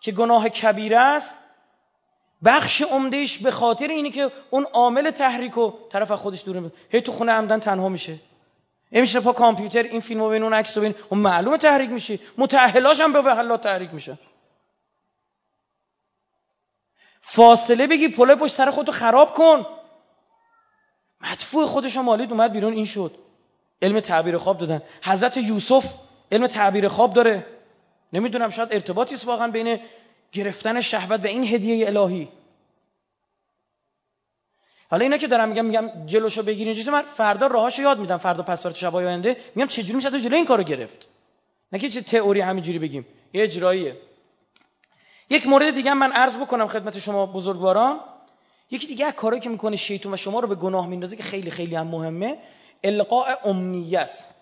[0.00, 1.37] که گناه کبیره است
[2.44, 7.12] بخش عمدهش به خاطر اینه که اون عامل تحریک و طرف خودش دور هی تو
[7.12, 8.18] خونه عمدن تنها میشه.
[8.90, 10.94] میشه پا کامپیوتر این فیلمو ببین اون عکسو ببین.
[11.08, 12.18] اون معلومه تحریک میشه.
[12.38, 14.18] متأهلاش هم به وحلا تحریک میشه.
[17.20, 19.66] فاصله بگی پله پشت سر خودتو خراب کن.
[21.20, 23.14] مدفوع خودشو مالید اومد بیرون این شد.
[23.82, 24.82] علم تعبیر خواب دادن.
[25.02, 25.94] حضرت یوسف
[26.32, 27.46] علم تعبیر خواب داره.
[28.12, 29.80] نمی‌دونم شاید ارتباطی است واقعا بین
[30.32, 32.28] گرفتن شهوت و این هدیه الهی.
[34.90, 36.74] حالا اینا که دارم میگم میگم جلوشو بگیرین.
[36.74, 39.36] چیزی من فردا راهاشو یاد میدم فردا پس فردا شب آینده.
[39.54, 41.08] میگم چجوری میشه تو جلو این کارو گرفت؟
[41.72, 43.06] نه که چه تئوری همینجوری بگیم.
[43.32, 43.96] یه اجراییه.
[45.30, 48.00] یک مورد دیگه من عرض بکنم خدمت شما بزرگواران.
[48.70, 51.74] یکی دیگه کارهایی که می‌کنه شیطان و شما رو به گناه میندازه که خیلی خیلی
[51.74, 52.38] هم مهمه
[52.84, 54.34] القاء امنیه است.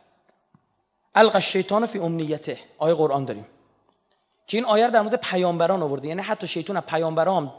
[1.14, 2.58] القا الشیطان فی امنیته.
[2.78, 3.46] آیه قرآن داریم.
[4.46, 7.52] که این آیه در مورد پیامبران آورده یعنی حتی شیطان پیامبران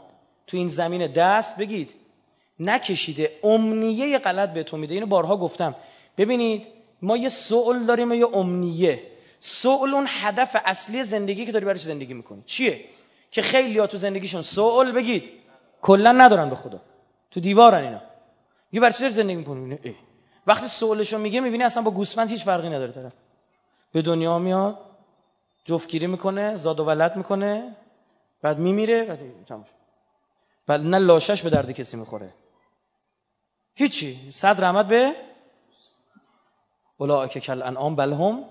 [0.46, 1.94] تو این زمین دست بگید.
[2.60, 3.32] نکشیده.
[3.44, 4.94] امنیه غلط بهتون میده.
[4.94, 5.74] اینو بارها گفتم.
[6.18, 6.66] ببینید
[7.02, 9.02] ما یه سوال داریم یه امنیه.
[9.40, 12.84] سوال اون هدف اصلی زندگی که داری برای زندگی می‌کنی؟ چیه؟
[13.30, 15.30] که خیلی ها تو زندگیشون سوال بگید.
[15.82, 16.80] کلا ندارن به خدا.
[17.30, 18.00] تو دیوارن اینا.
[18.72, 19.78] یه برای چی داری زندگی می‌کنی؟
[20.46, 23.12] وقتی سوالشو میگه می‌بینی اصلا با گوسفند هیچ فرقی نداره طرف.
[23.92, 24.78] به دنیا میاد.
[25.68, 27.76] جفتگیری می‌کنه زاد و ولد می‌کنه
[28.42, 29.20] بعد میمیره بعد
[30.66, 32.34] بعد نه لاشش به درد کسی می‌خوره.
[33.74, 34.30] هیچی.
[34.32, 35.14] صد رحمت به
[37.30, 38.44] که کل انعام بل هم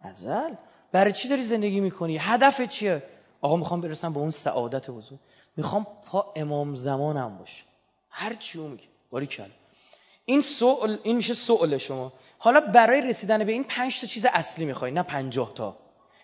[0.00, 0.54] ازل.
[0.92, 3.02] برای چی داری زندگی می‌کنی؟ هدف چیه؟
[3.40, 5.18] آقا می‌خوام برسم به اون سعادت بزرگ
[5.56, 7.64] می‌خوام پا امام زمانم باشه.
[8.10, 8.84] هر چی میگه.
[9.10, 9.50] باری کل
[10.24, 12.12] این سوال این میشه سوال شما.
[12.38, 15.76] حالا برای رسیدن به این پنج تا چیز اصلی می‌خوای نه پنجاه تا.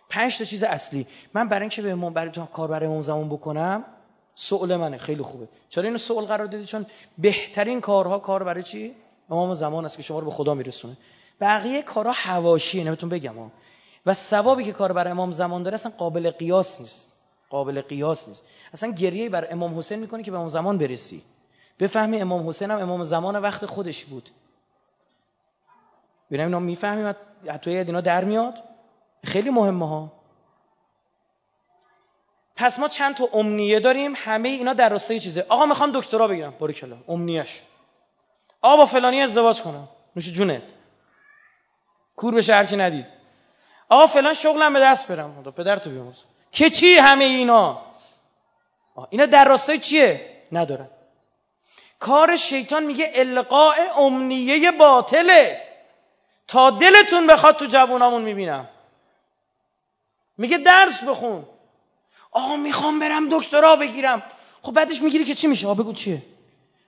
[0.08, 1.06] پنج تا چیز اصلی.
[1.34, 3.84] من برای اینکه به امام برای کار برای امام زمان بکنم
[4.34, 4.98] سوال منه.
[4.98, 5.48] خیلی خوبه.
[5.68, 6.86] چرا اینو سوال قرار دادی؟ چون
[7.18, 8.94] بهترین کارها کار برای چی؟
[9.30, 10.96] امام زمان است که شما رو به خدا میرسونه.
[11.40, 13.50] بقیه کارها حواشیه نمیتون بگم ها.
[14.06, 17.12] و ثوابی که کار برای امام زمان داره اصلا قابل قیاس نیست.
[17.50, 18.44] قابل قیاس نیست.
[18.72, 21.22] اصلا گریه بر امام حسین می‌کنه که به اون زمان برسی.
[21.80, 24.30] بفهمی امام حسین هم امام زمان وقت خودش بود.
[26.30, 27.14] ببینم اینا می‌فهمیم
[27.48, 28.54] حتی اینا در میاد.
[29.24, 30.12] خیلی مهمه ها.
[32.56, 35.46] پس ما چند تا امنیه داریم همه اینا در راستای چیزه.
[35.48, 36.54] آقا می‌خوام دکترا بگیرم.
[36.58, 37.60] باریکلا امنیش
[38.62, 39.88] آقا با فلانی ازدواج کنم.
[40.16, 40.62] نوش جونت.
[42.16, 43.06] کور به شهر که ندید.
[43.88, 45.52] آقا فلان شغلم به دست برم.
[45.56, 47.82] پدر تو بیاموز که چی همه اینا؟
[49.10, 50.88] اینا در راستای چیه؟ ندارن.
[51.98, 55.62] کار شیطان میگه القاء امنیه باطله.
[56.46, 58.68] تا دلتون بخواد تو جوونامون می‌بینم.
[60.38, 61.44] میگه درس بخون.
[62.30, 64.22] آقا می‌خوام برم دکترا بگیرم.
[64.62, 66.22] خب بعدش می‌گیری که چی میشه؟ آقا بگو چیه؟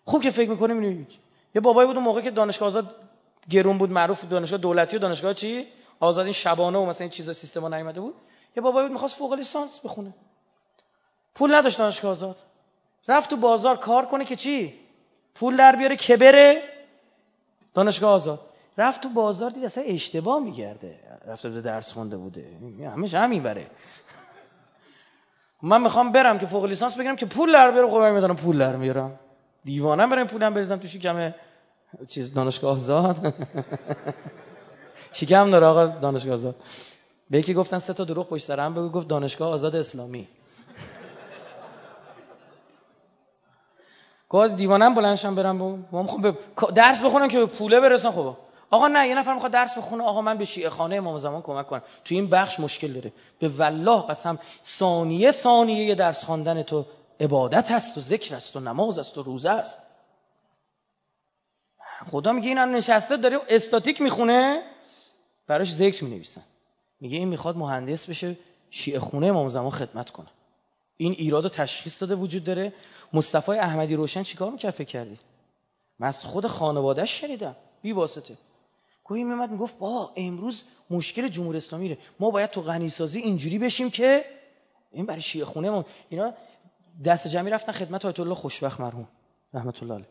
[0.04, 1.06] خوب که فکر می‌کنه می‌بینی
[1.54, 2.96] یه بابایی بود اون موقع که دانشگاه آزاد
[3.50, 5.66] گرون بود معروف دانشگاه دولتی و دانشگاه چی؟
[6.00, 8.14] آزاد این شبانه و مثلا این چیزا سیستما نیومده بود.
[8.56, 10.14] یه بابایی بود می‌خواست فوق لیسانس بخونه.
[11.34, 12.36] پول نداشت دانشگاه آزاد.
[13.08, 14.74] رفت تو بازار کار کنه که چی؟
[15.34, 16.62] پول در بیاره که بره
[17.74, 18.40] دانشگاه آزاد.
[18.78, 22.46] رفت تو بازار دید اصلا اشتباه میگرده رفته بوده درس خونده بوده.
[22.94, 23.66] همش همین بره.
[25.62, 27.90] من می‌خوام برم که فوق لیسانس بگیرم که پول در بیارم.
[27.90, 29.18] خب من می‌دونم پول در میارم.
[29.64, 31.34] دیوانم برم پولم بریزم تو شکم
[32.08, 33.16] چیز دانشگاه آزاد.
[35.12, 36.56] شکم داره آقا دانشگاه آزاد.
[37.30, 40.28] به یکی گفتن سه تا دروغ پشت سر هم بگو گفت دانشگاه آزاد اسلامی.
[44.28, 45.58] گفت دیوانم بلندشم برم
[45.92, 46.34] با خب
[46.74, 48.36] درس بخونم که پوله برسن خب.
[48.70, 50.04] آقا نه یه نفر می‌خواد درس بخونه.
[50.04, 51.82] آقا من به شیعه خانه امام زمان کمک کنم.
[52.04, 53.12] تو این بخش مشکل داره.
[53.38, 56.86] به والله قسم ثانیه ثانیه درس خواندن تو
[57.20, 59.78] عبادت هست و ذکر است و نماز است و روزه است
[62.10, 64.62] خدا میگه این نشسته داره استاتیک می‌خونه.
[65.46, 66.42] براش ذکر می‌نویسن.
[67.00, 68.36] میگه این می‌خواد مهندس بشه
[68.70, 70.28] شیعه خونه امام زمان خدمت کنه.
[70.96, 72.72] این ایراد و تشخیص داده وجود داره.
[73.12, 75.18] مصطفی احمدی روشن چیکار می‌کرد فکر کردی؟
[75.98, 77.56] من از خود خانوادهش شنیدم.
[77.82, 78.36] بی واسطه.
[79.10, 81.98] گویی میمد می‌گفت با امروز مشکل جمهوری اسلامی ره.
[82.20, 84.24] ما باید تو غنی سازی اینجوری بشیم که
[84.92, 85.84] این برای شیعه خونه ما.
[86.08, 86.34] اینا
[87.04, 89.08] دست جمعی رفتن خدمت آیت الله خوشبخت مرحوم
[89.54, 90.06] رحمت الله علیه.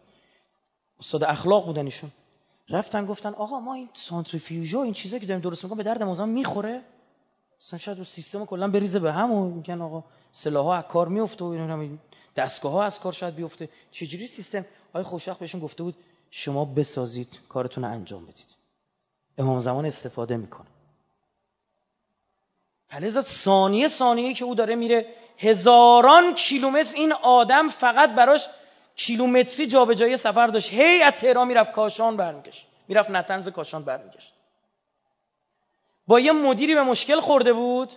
[0.99, 2.11] استاد اخلاق بودن ایشون.
[2.69, 6.29] رفتن گفتن آقا ما این سانتریفیوژا این چیزایی که داریم درست می‌کنیم به درد مازم
[6.29, 6.81] می‌خوره.
[7.61, 11.45] اصلا شاید رو سیستم کلا بریزه به هم و میگن آقا سلاح‌ها از کار میفته
[11.45, 11.87] و اینا
[12.35, 13.69] دستگاه ها از کار شاید بیفته.
[13.91, 15.95] چجوری سیستم؟ آقای خوشبخت بهشون گفته بود
[16.31, 18.58] شما بسازید کارتون انجام بدید.
[19.39, 20.67] امام زمان استفاده می‌کنه.
[22.87, 25.05] فلزا ثانیه ثانیه که او داره میره
[25.37, 28.47] هزاران کیلومتر این آدم فقط براش
[28.95, 30.73] کیلومتری جابجایی سفر داشت.
[30.73, 32.67] هی از تهران می‌رفت کاشان برمیگشت.
[32.87, 34.33] می‌رفت نتنز کاشان برمیگشت.
[36.07, 37.89] با یه مدیری به مشکل خورده بود.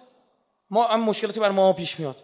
[0.71, 2.17] ما هم مشکلاتی بر ما پیش میاد.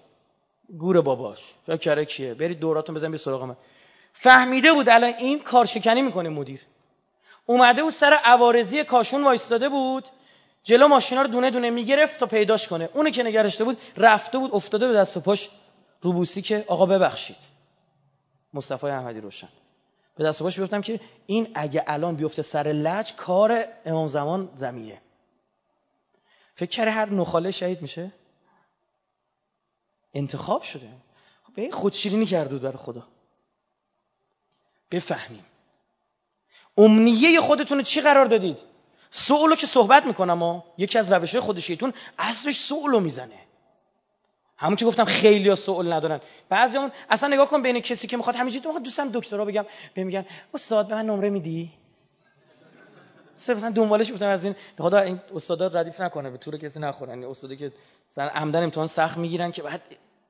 [0.79, 1.39] گور باباش.
[1.66, 3.57] فکر کیه؟ برید دوراتون بزن به سراغ من.
[4.12, 6.61] فهمیده بود الان این کارشکنی می‌کنه مدیر.
[7.51, 10.05] اومده بود سر عوارضی کاشون وایستاده بود
[10.63, 12.89] جلو ماشینا رو دونه دونه می‌گرفت تا پیداش کنه.
[12.95, 15.49] اونی که نگرشته بود رفته بود افتاده به دست و پاش
[16.03, 17.37] روبوسی که آقا ببخشید.
[18.55, 19.49] مصطفی احمدی روشن.
[20.17, 24.51] به دست و پاش بیفتم که این اگه الان بیفته سر لج کار امام زمان
[24.55, 25.01] زمیه
[26.55, 28.13] فکر کرده هر نخاله شهید میشه؟
[30.15, 30.89] انتخاب شده.
[31.43, 33.03] خب به خودشیرینی کرده بود برای خدا.
[34.91, 35.45] بفهمیم.
[36.79, 38.59] امنیه خودتون چی قرار دادید؟
[39.11, 43.39] سوالو که صحبت می‌کنم و یکی از روش خود شیطون اصلش سوالو می‌زنه.
[44.57, 46.20] همون که گفتم خیلی سوال ندارن.
[46.49, 50.05] بعضی همون اصلا نگاه کن بین کسی که می‌خواد همینجوری می‌خواد دوستم دکترا بگم به
[50.05, 51.72] میگن استاد به من نمره میدی؟
[53.35, 54.55] مثلا دنبالش بودم از این.
[54.79, 57.11] خدا این استادا ردیف نکنه به طور کسی نخورن.
[57.11, 57.72] این استادی که
[58.11, 59.83] مثلا عمدن امتحان سخت می‌گیرن که بعد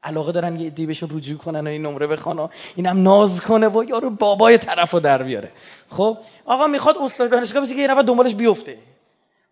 [0.09, 3.69] علاقه دارن یه دی بهشون رجوع کنن و این نمره بخوان و اینم ناز کنه
[3.69, 5.53] و یارو بابای طرفو در بیاره.
[5.91, 8.79] خب آقا می‌خواد استاد دانشگاه بشه که یه نفر دنبالش بیفته.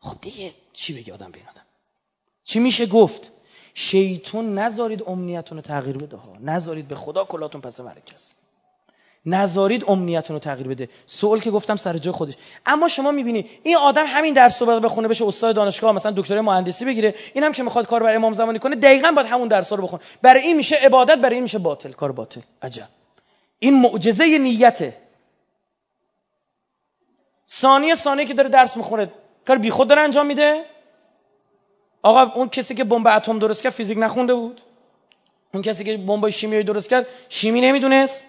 [0.00, 1.62] خب دیگه چی بگه آدم به آدم؟
[2.44, 3.30] چی میشه گفت؟
[3.74, 6.36] شیطون نذارید امنیتون رو تغییر بده ها.
[6.40, 8.34] نذارید به خدا کلاتون پس مرکز.
[9.26, 10.88] نذارید امنیتون رو تغییر بده.
[11.06, 12.34] سوال که گفتم سر جای خودش.
[12.66, 16.84] اما شما می‌بینی این آدم همین درس رو بخونه بشه استاد دانشگاه مثلا دکترای مهندسی
[16.84, 17.14] بگیره.
[17.34, 20.02] اینم که می‌خواد کار برای امام زمانی کنه دقیقا باید همون درس رو بخونه.
[20.22, 21.92] برای این میشه عبادت برای این میشه باطل.
[21.92, 22.40] کار باطل.
[22.62, 22.88] عجب.
[23.58, 24.96] این معجزه نیته
[27.50, 29.10] ثانیه ثانیه که داره درس می‌خونه.
[29.46, 30.64] کار بیخود داره انجام میده.
[32.02, 34.60] آقا اون کسی که بمب اتم درست کرد فیزیک نخونده بود.
[35.54, 38.24] اون کسی که بمب شیمیایی درست کرد شیمی نمی‌دونست.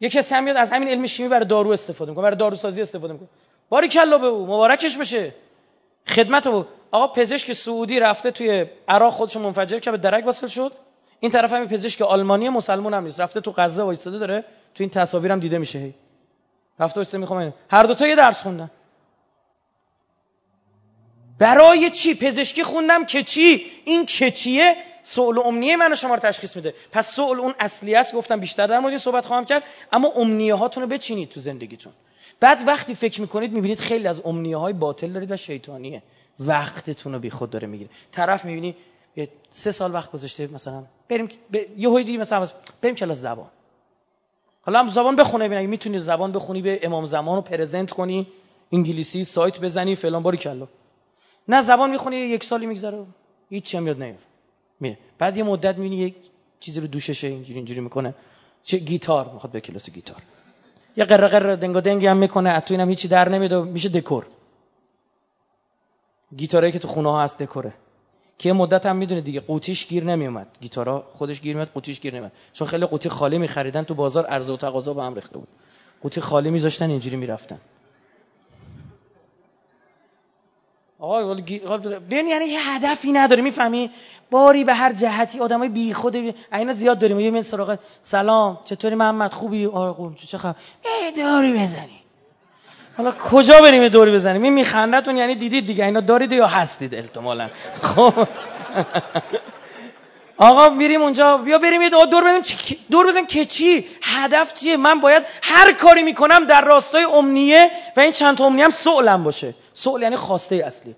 [0.00, 3.12] یه کسی هم میاد از همین علم شیمی برای دارو استفاده می‌کنه برای داروسازی استفاده
[3.12, 3.28] می‌کنه.
[3.68, 5.34] باری کلا به او مبارکش بشه.
[6.08, 10.72] خدمت رو آقا پزشک سعودی رفته توی عراق خودش منفجر که به درک واصل شد.
[11.20, 13.20] این طرف هم پزشک آلمانی مسلمان هم نیست.
[13.20, 14.44] رفته تو غزه وایستاده داره
[14.74, 15.78] تو این تصاویرم دیده میشه.
[15.78, 15.94] هی.
[16.80, 18.70] رفته وایسته می‌خوام هر دو تا یه درس خوندن.
[21.38, 26.56] برای چی پزشکی خوندم که چی؟ این که چیه؟ سوال امنیه من شما رو تشخیص
[26.56, 26.74] میده.
[26.92, 29.62] پس سوال اون اصلی است گفتم بیشتر در مورد صحبت خواهم کرد.
[29.92, 31.92] اما امنیه هاتون رو بچینید تو زندگیتون.
[32.40, 36.02] بعد وقتی فکر می‌کنید می‌بینید خیلی از امنیه های باطل دارید و شیطانیه.
[36.40, 37.90] وقتتون رو بیخود داره می‌گیره.
[38.12, 38.76] طرف می‌بینی
[39.16, 41.28] یه سه سال وقت گذاشته مثلا بریم
[41.78, 42.48] یه هویدی مثلا
[42.82, 43.50] بریم کلاس زبان.
[44.62, 48.26] حالا هم زبان بخونه ببین می‌تونی زبان بخونی به امام زمان رو پرزنت کنی
[48.72, 50.68] انگلیسی سایت بزنی فلان باری کلا.
[51.48, 53.04] نه زبان می‌خونی یک سالی میگذره.
[53.50, 54.18] هیچ هم یاد نمیاد
[54.80, 56.14] میره بعد یه مدت می‌بینی یک
[56.60, 58.14] چیزی رو دوششه اینجوری اینجوری می‌کنه.
[58.62, 59.30] چه گیتار.
[59.32, 60.22] می‌خواد به کلاس گیتار.
[60.96, 62.60] یه قره قره دنگ دنگی هم می‌کنه.
[62.60, 64.26] تو اینم هیچی در نمیاد میشه دکور.
[66.36, 67.72] گیتاری که تو خونه ها هست دکوره.
[68.38, 72.32] که مدت هم می‌دونه دیگه قوطیش گیر نمیومد گیتارا خودش گیر میاد قوطیش گیر نمیاد
[72.52, 75.48] چون خیلی قوطی خالی میخریدن تو بازار عرضه و تقاضا با هم ریخته بود.
[76.02, 77.60] قوطی خالی میذاشتن اینجوری می‌رفتن.
[81.00, 83.90] آقا ببین یعنی یه هدفی نداره می‌فهمی؟
[84.30, 87.20] باری به هر جهتی آدمای بی خود اینا زیاد داریم.
[87.20, 90.16] یه من سراغ سلام چطوری محمد؟ خوبی؟ آره خوب.
[90.16, 90.54] چه خبر؟
[91.16, 92.02] داری بزنی.
[92.96, 95.84] حالا کجا بریم دوری بزنیم؟ این میخندتون یعنی دیدید دیگه.
[95.84, 97.48] اینا دارید یا هستید احتمالا؟
[97.82, 98.14] خب.
[100.38, 101.36] آقا میریم اونجا.
[101.36, 102.42] بیا بریم یه دور بزنیم
[102.90, 108.00] دور بزنیم که چی؟ هدف چیه؟ من باید هر کاری می‌کنم در راستای امنیه و
[108.00, 109.54] این چند تا امنیه هم سؤلم باشه.
[109.72, 110.94] سؤل یعنی خواسته اصلی.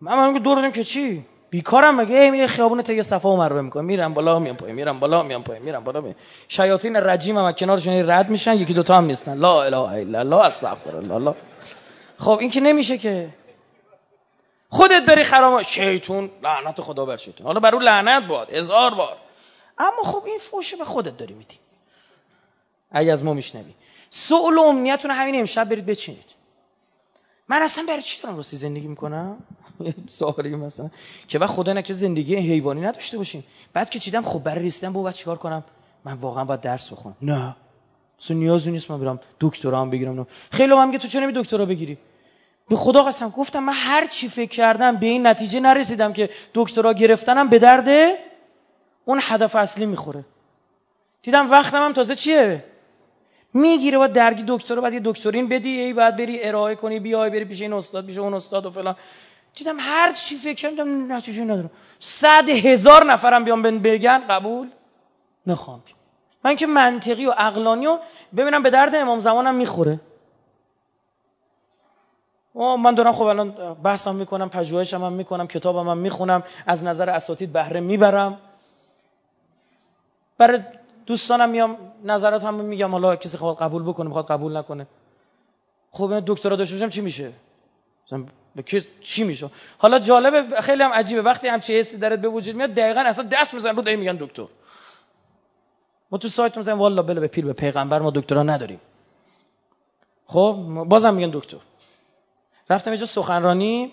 [0.00, 3.82] من من دور بزنیم که چی؟ بیکارم مگه؟ میره خیابون تگ صفا و مروه می‌کنه
[3.82, 6.14] میرم بالا میام پایین میرم بالا میام پایین میرم بالا میام.
[6.48, 9.38] شیاطین رجیم هم کنارشون رد میشن یکی دوتا هم نیستن.
[9.38, 11.34] لا اله الا الله استغفر الله.
[12.18, 13.28] خب این که نمیشه که.
[14.72, 17.46] خودت داری خرام شیطون لعنت خدا بر شیطون.
[17.46, 19.16] حالا بر اون لعنت باد هزار بار
[19.78, 21.54] اما خب این فوش به خودت داری میدی.
[22.90, 23.74] اگه از ما میشنوی.
[24.10, 26.24] سوال و امنیتون همین امشب برید بچینید.
[27.48, 29.36] من اصلا برای چی دارم راستی زندگی می‌کنم؟
[30.18, 30.90] سوالی مثلا.
[31.28, 33.44] که وقت خدا نکنه زندگی حیوانی نداشته باشیم.
[33.72, 35.64] بعد که چیدم خب برای رسیدن به بعد چیکار کنم؟
[36.04, 37.16] من واقعا باید درس بخونم.
[37.22, 37.56] نه.
[38.20, 40.26] اصلا نیازی نیست من برم دکترا هم بگیرم.
[40.50, 41.98] خیلی هم میگه تو چرا نمی دکترا بگیری؟
[42.72, 46.92] به خدا قسم گفتم من هر چی فکر کردم به این نتیجه نرسیدم که دکترا
[46.92, 48.18] گرفتنم به درد
[49.04, 50.24] اون هدف اصلی می‌خوره.
[51.22, 52.64] دیدم وقتم هم تازه چیه؟
[53.54, 57.44] می‌گیره و درگی دکتر بعد یه دکترین بدی ای بعد بری ارائه کنی بیای بری
[57.44, 58.96] پیش این استاد پیش اون استاد و فلان.
[59.54, 61.70] دیدم هر چی فکر کردم نتیجه ندارم.
[62.00, 64.68] صد هزار نفرم بیان بگن قبول
[65.46, 65.82] نخوام
[66.44, 67.98] من که منطقی و عقلانی و
[68.36, 70.00] ببینم به درد امام زمانم می‌خوره.
[72.54, 77.52] من دارم خب الان بحثم می‌کنم پژوهشم هم می‌کنم کتابم هم می‌خونم از نظر اساتید
[77.52, 78.38] بهره می‌برم.
[80.38, 80.60] برای
[81.06, 84.86] دوستانم میام نظرات هم میگم حالا کسی خواهد قبول بکنه می‌خواد قبول نکنه.
[85.90, 87.32] خب دکترا داشته باشم چی میشه؟
[88.06, 88.24] مثلا
[88.56, 88.62] به
[89.00, 91.22] چی میشه؟ حالا جالبه خیلی هم عجیبه.
[91.22, 94.46] وقتی هم چه حسی درت به وجود میاد دقیقا اصلا دست می‌زنن رو میگن دکتر.
[96.10, 98.80] ما تو سایت می‌زنیم والا بله به پیر به پیغمبر ما دکترا نداریم.
[100.26, 100.56] خب
[100.88, 101.56] بازم میگن دکتر.
[102.72, 103.92] رفتم اینجا سخنرانی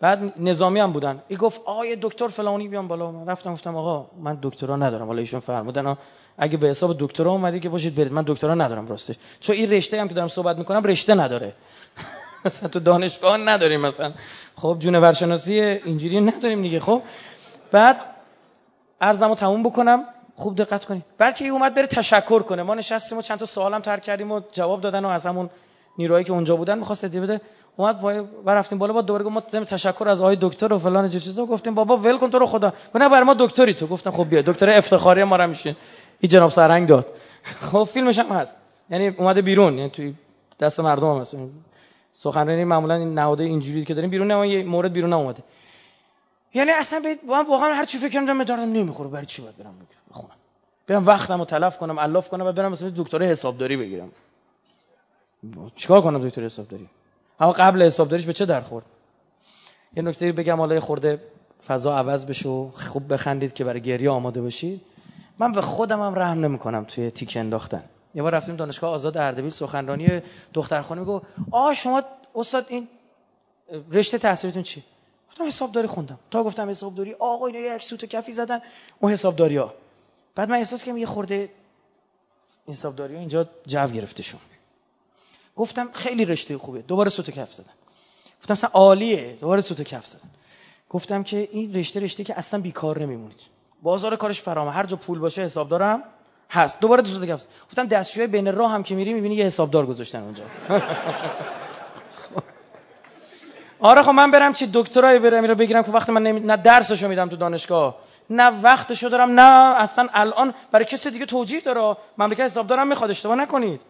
[0.00, 1.22] بعد نظامی هم بودن.
[1.28, 3.10] ای گفت آقا دکتر فلانی بیان بالا.
[3.10, 5.06] من رفتم گفتم آقا من دکترا ندارم.
[5.06, 5.96] حالا ایشون فرمودن
[6.38, 8.12] اگه به حساب دکترا اومدی که باشید برید.
[8.12, 9.14] من دکترا ندارم راستش.
[9.40, 11.52] چون این رشته هم که دارم صحبت می‌کنم رشته نداره.
[12.44, 14.12] مثلا تو دانشگاه نداریم مثلا.
[14.56, 16.80] خب جونور شناسی اینجوری نداریم دیگه.
[16.80, 17.02] خب
[17.72, 17.96] بعد
[19.00, 20.04] ارزمو تموم بکنم.
[20.36, 22.62] خوب دقت کنید بعد که اومد بره تشکر کنه.
[22.62, 25.50] ما نشستیم و چند تا سوالم ترک کردیم و جواب دادن و از همون
[25.98, 27.40] نیروهایی که اونجا بودن می‌خواست بده.
[27.80, 31.46] اومد و رفتیم بالا با دوباره ما تشکر از آقای دکتر و فلان چیزا.
[31.46, 32.72] گفتیم بابا ول کن تو رو خدا.
[32.94, 33.86] نه بر ما دکتری تو.
[33.86, 35.76] گفتم خب بیا دکتر افتخاری ما رو میشین.
[36.20, 37.06] این جناب سرنگ داد.
[37.72, 38.56] خب فیلمش هم هست.
[38.90, 39.78] یعنی اومده بیرون.
[39.78, 40.14] یعنی توی
[40.60, 41.36] دست مردم هم هست.
[42.12, 45.42] سخنرانی معمولا این نهادهای اینجوری که داریم بیرون نه یه مورد بیرون اومده.
[46.54, 49.74] یعنی اصلا من واقعا هر چی فکر کردم دارم نمی‌خوره برای چی باید برم
[50.10, 50.36] بخونم.
[50.86, 54.12] برم وقتمو تلف کنم الاف کنم و برم مثلا دکترا حسابداری بگیرم.
[55.76, 56.88] چیکار کنم دکتر حسابداری؟
[57.40, 58.84] اما قبل حسابداریش به چه در خورد؟
[59.96, 61.20] یه نکته بگم حالا خورده
[61.66, 64.80] فضا عوض بشه و خوب بخندید که برای گریه آماده باشید
[65.38, 67.84] من به خودم هم رحم نمی‌کنم توی تیک انداختن.
[68.14, 70.22] یه بار رفتیم دانشگاه آزاد اردبیل سخنرانی
[70.54, 71.20] دخترخانه میگو
[71.50, 72.02] آ شما
[72.34, 72.88] استاد این
[73.92, 74.82] رشته تحصیلتون چی
[75.30, 76.18] گفتم حسابداری خوندم.
[76.30, 78.60] تا گفتم حسابداری آقا اینا یک سوت کفی زدن.
[78.98, 79.74] اون حسابداری ها
[80.34, 81.48] بعد من احساس کردم یه خورده
[82.68, 84.40] حسابداری ها اینجا جو گرفته شون
[85.60, 86.82] گفتم خیلی رشته خوبه.
[86.82, 87.72] دوباره سوت کف زدم.
[88.40, 89.36] گفتم مثلا عالیه.
[89.40, 90.28] دوباره سوت کف زدن
[90.90, 93.40] گفتم که این رشته رشته که اصلا بیکار نمیمونید.
[93.82, 94.70] بازار کارش فرامه.
[94.70, 96.02] هر جا پول باشه حساب دارم
[96.50, 96.80] هست.
[96.80, 100.22] دوباره دو سوت کف گفتم دستشوی بین راه هم که میری می‌بینی یه حسابدار گذاشتن
[100.22, 100.44] اونجا.
[103.90, 106.40] آره خب من برم چی دکترای برم رو بگیرم که وقتی من نمی...
[106.40, 107.96] نه درسشو میدم تو دانشگاه.
[108.30, 111.96] نه وقتشو دارم نه اصلا الان برای کسی دیگه توجیه داره.
[112.18, 113.80] مملکت حسابدارم می‌خواد اشتباه نکنید.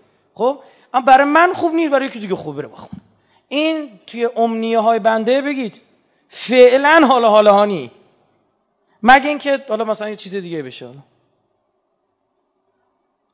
[0.41, 0.59] خب؟
[0.95, 3.01] اما برای من خوب نیست برای یکی دیگه خوب بره بخون.
[3.49, 5.80] این توی امنیه های بنده بگید.
[6.28, 7.91] فعلا حال حال هانی
[9.03, 10.99] مگه اینکه حالا مثلا یه چیز دیگه بشه حالا.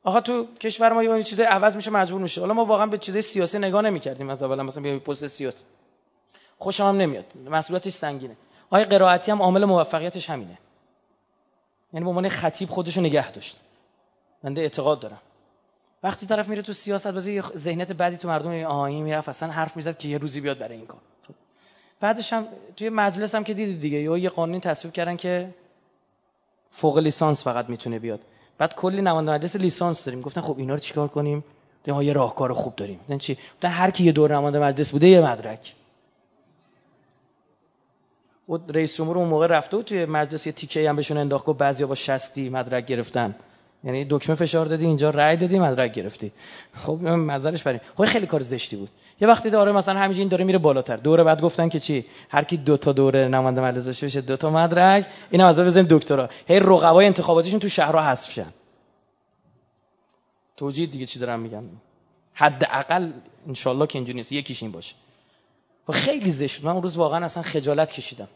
[0.03, 2.41] آقا تو کشور ما یه چیزای عوض میشه مجبور میشه.
[2.41, 5.63] حالا ما واقعا به چیزای سیاسی نگاه نمی‌کردیم از اول مثلا بیا پست سیاسی.
[6.59, 7.25] خوشم هم نمیاد.
[7.49, 8.37] مسئولیتش سنگینه.
[8.69, 10.57] آقای قرائتی هم عامل موفقیتش همینه؟
[11.93, 13.57] یعنی به عنوان خطیب خودشو نگه داشت.
[14.43, 15.21] بنده اعتقاد دارم.
[16.07, 19.97] وقتی طرف میره تو سیاست بازی ذهنیت بعدی تو مردم آهی می‌رفت اصلا حرف می‌زد
[19.97, 20.99] که یه روزی بیاد برای این کار.
[21.99, 25.49] بعدش هم توی مجلس هم که دیدید دیگه یه قانونی تصویب کردن که
[26.71, 28.19] فوق لیسانس فقط می‌تونه بیاد.
[28.57, 30.21] بعد کلی نماینده مجلس لیسانس داریم.
[30.21, 31.43] گفتن خب اینا رو چیکار کنیم؟
[31.87, 32.99] ما یه راهکار خوب داریم.
[32.99, 35.75] گفتن چی؟ گفتن هر کی یه دور نماینده مجلس بوده یه مدرک.
[38.49, 41.59] و رئیس جمهور اون موقع رفته و توی مجلس یه تیکه هم بهشون انداخت گفت
[41.59, 43.35] بعضیا با 60 مدرک گرفتن.
[43.87, 46.31] یعنی دکمه فشار دادی اینجا رأی دادی مدرک گرفتی.
[46.73, 48.89] خب نظرش بریم خب خیلی کار زشتی بود.
[49.21, 50.97] یه وقتی داره مثلا همینجوری این داره میره بالاتر.
[50.97, 54.49] دوره بعد گفتن که چی؟ هر کی دو تا دوره نماینده مجلس باشه دو تا
[54.49, 55.07] مدرک.
[55.29, 56.29] اینا از بزنیم دکترا.
[56.47, 58.53] هی رقبای انتخاباتیشون تو شهرها حذف شن.
[60.57, 61.63] توجیه دیگه چی دارم میگم؟
[62.33, 63.11] حداقل
[63.47, 63.53] ان
[63.87, 64.31] که اینجوری نیست.
[64.31, 64.95] یکیش این باشه.
[65.87, 66.63] و خیلی زشت.
[66.63, 68.27] من اون روز واقعا اصلا خجالت کشیدم.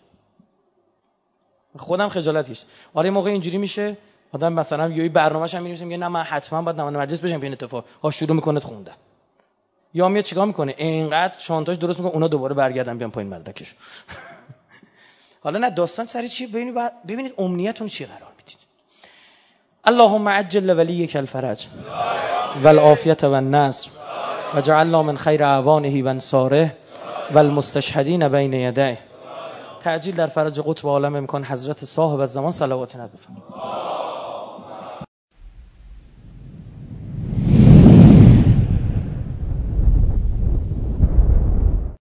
[1.77, 2.69] خودم خجالت کشیدم.
[2.93, 3.97] آره موقع اینجوری میشه.
[4.31, 7.51] آدم مثلا یه برنامه‌ش هم می‌نویسه میگه نه من حتما باید نماینده مجلس بشم این
[7.51, 7.85] اتفاق.
[8.03, 8.93] ها شروع می‌کنه خوندن
[9.93, 13.75] یا میاد چیکار می‌کنه؟ اینقدر شانتاژ درست می‌کنه اونا دوباره برگردن بیان پایین مدرکش
[15.43, 16.75] حالا نه داستان سری چی ببینید
[17.07, 18.57] ببینید امنیتون چی قرار می‌دید.
[19.85, 21.67] اللهم عجل ولیک الفرج
[22.63, 23.89] والعافیه والنصر
[24.55, 26.77] وجعلنا من خیر اعوانه و انصاره
[27.33, 28.97] والمستشهدین بین یديه
[29.79, 33.17] تعجیل در فرج قطب عالم امکان حضرت صاحب الزمان صلوات نبی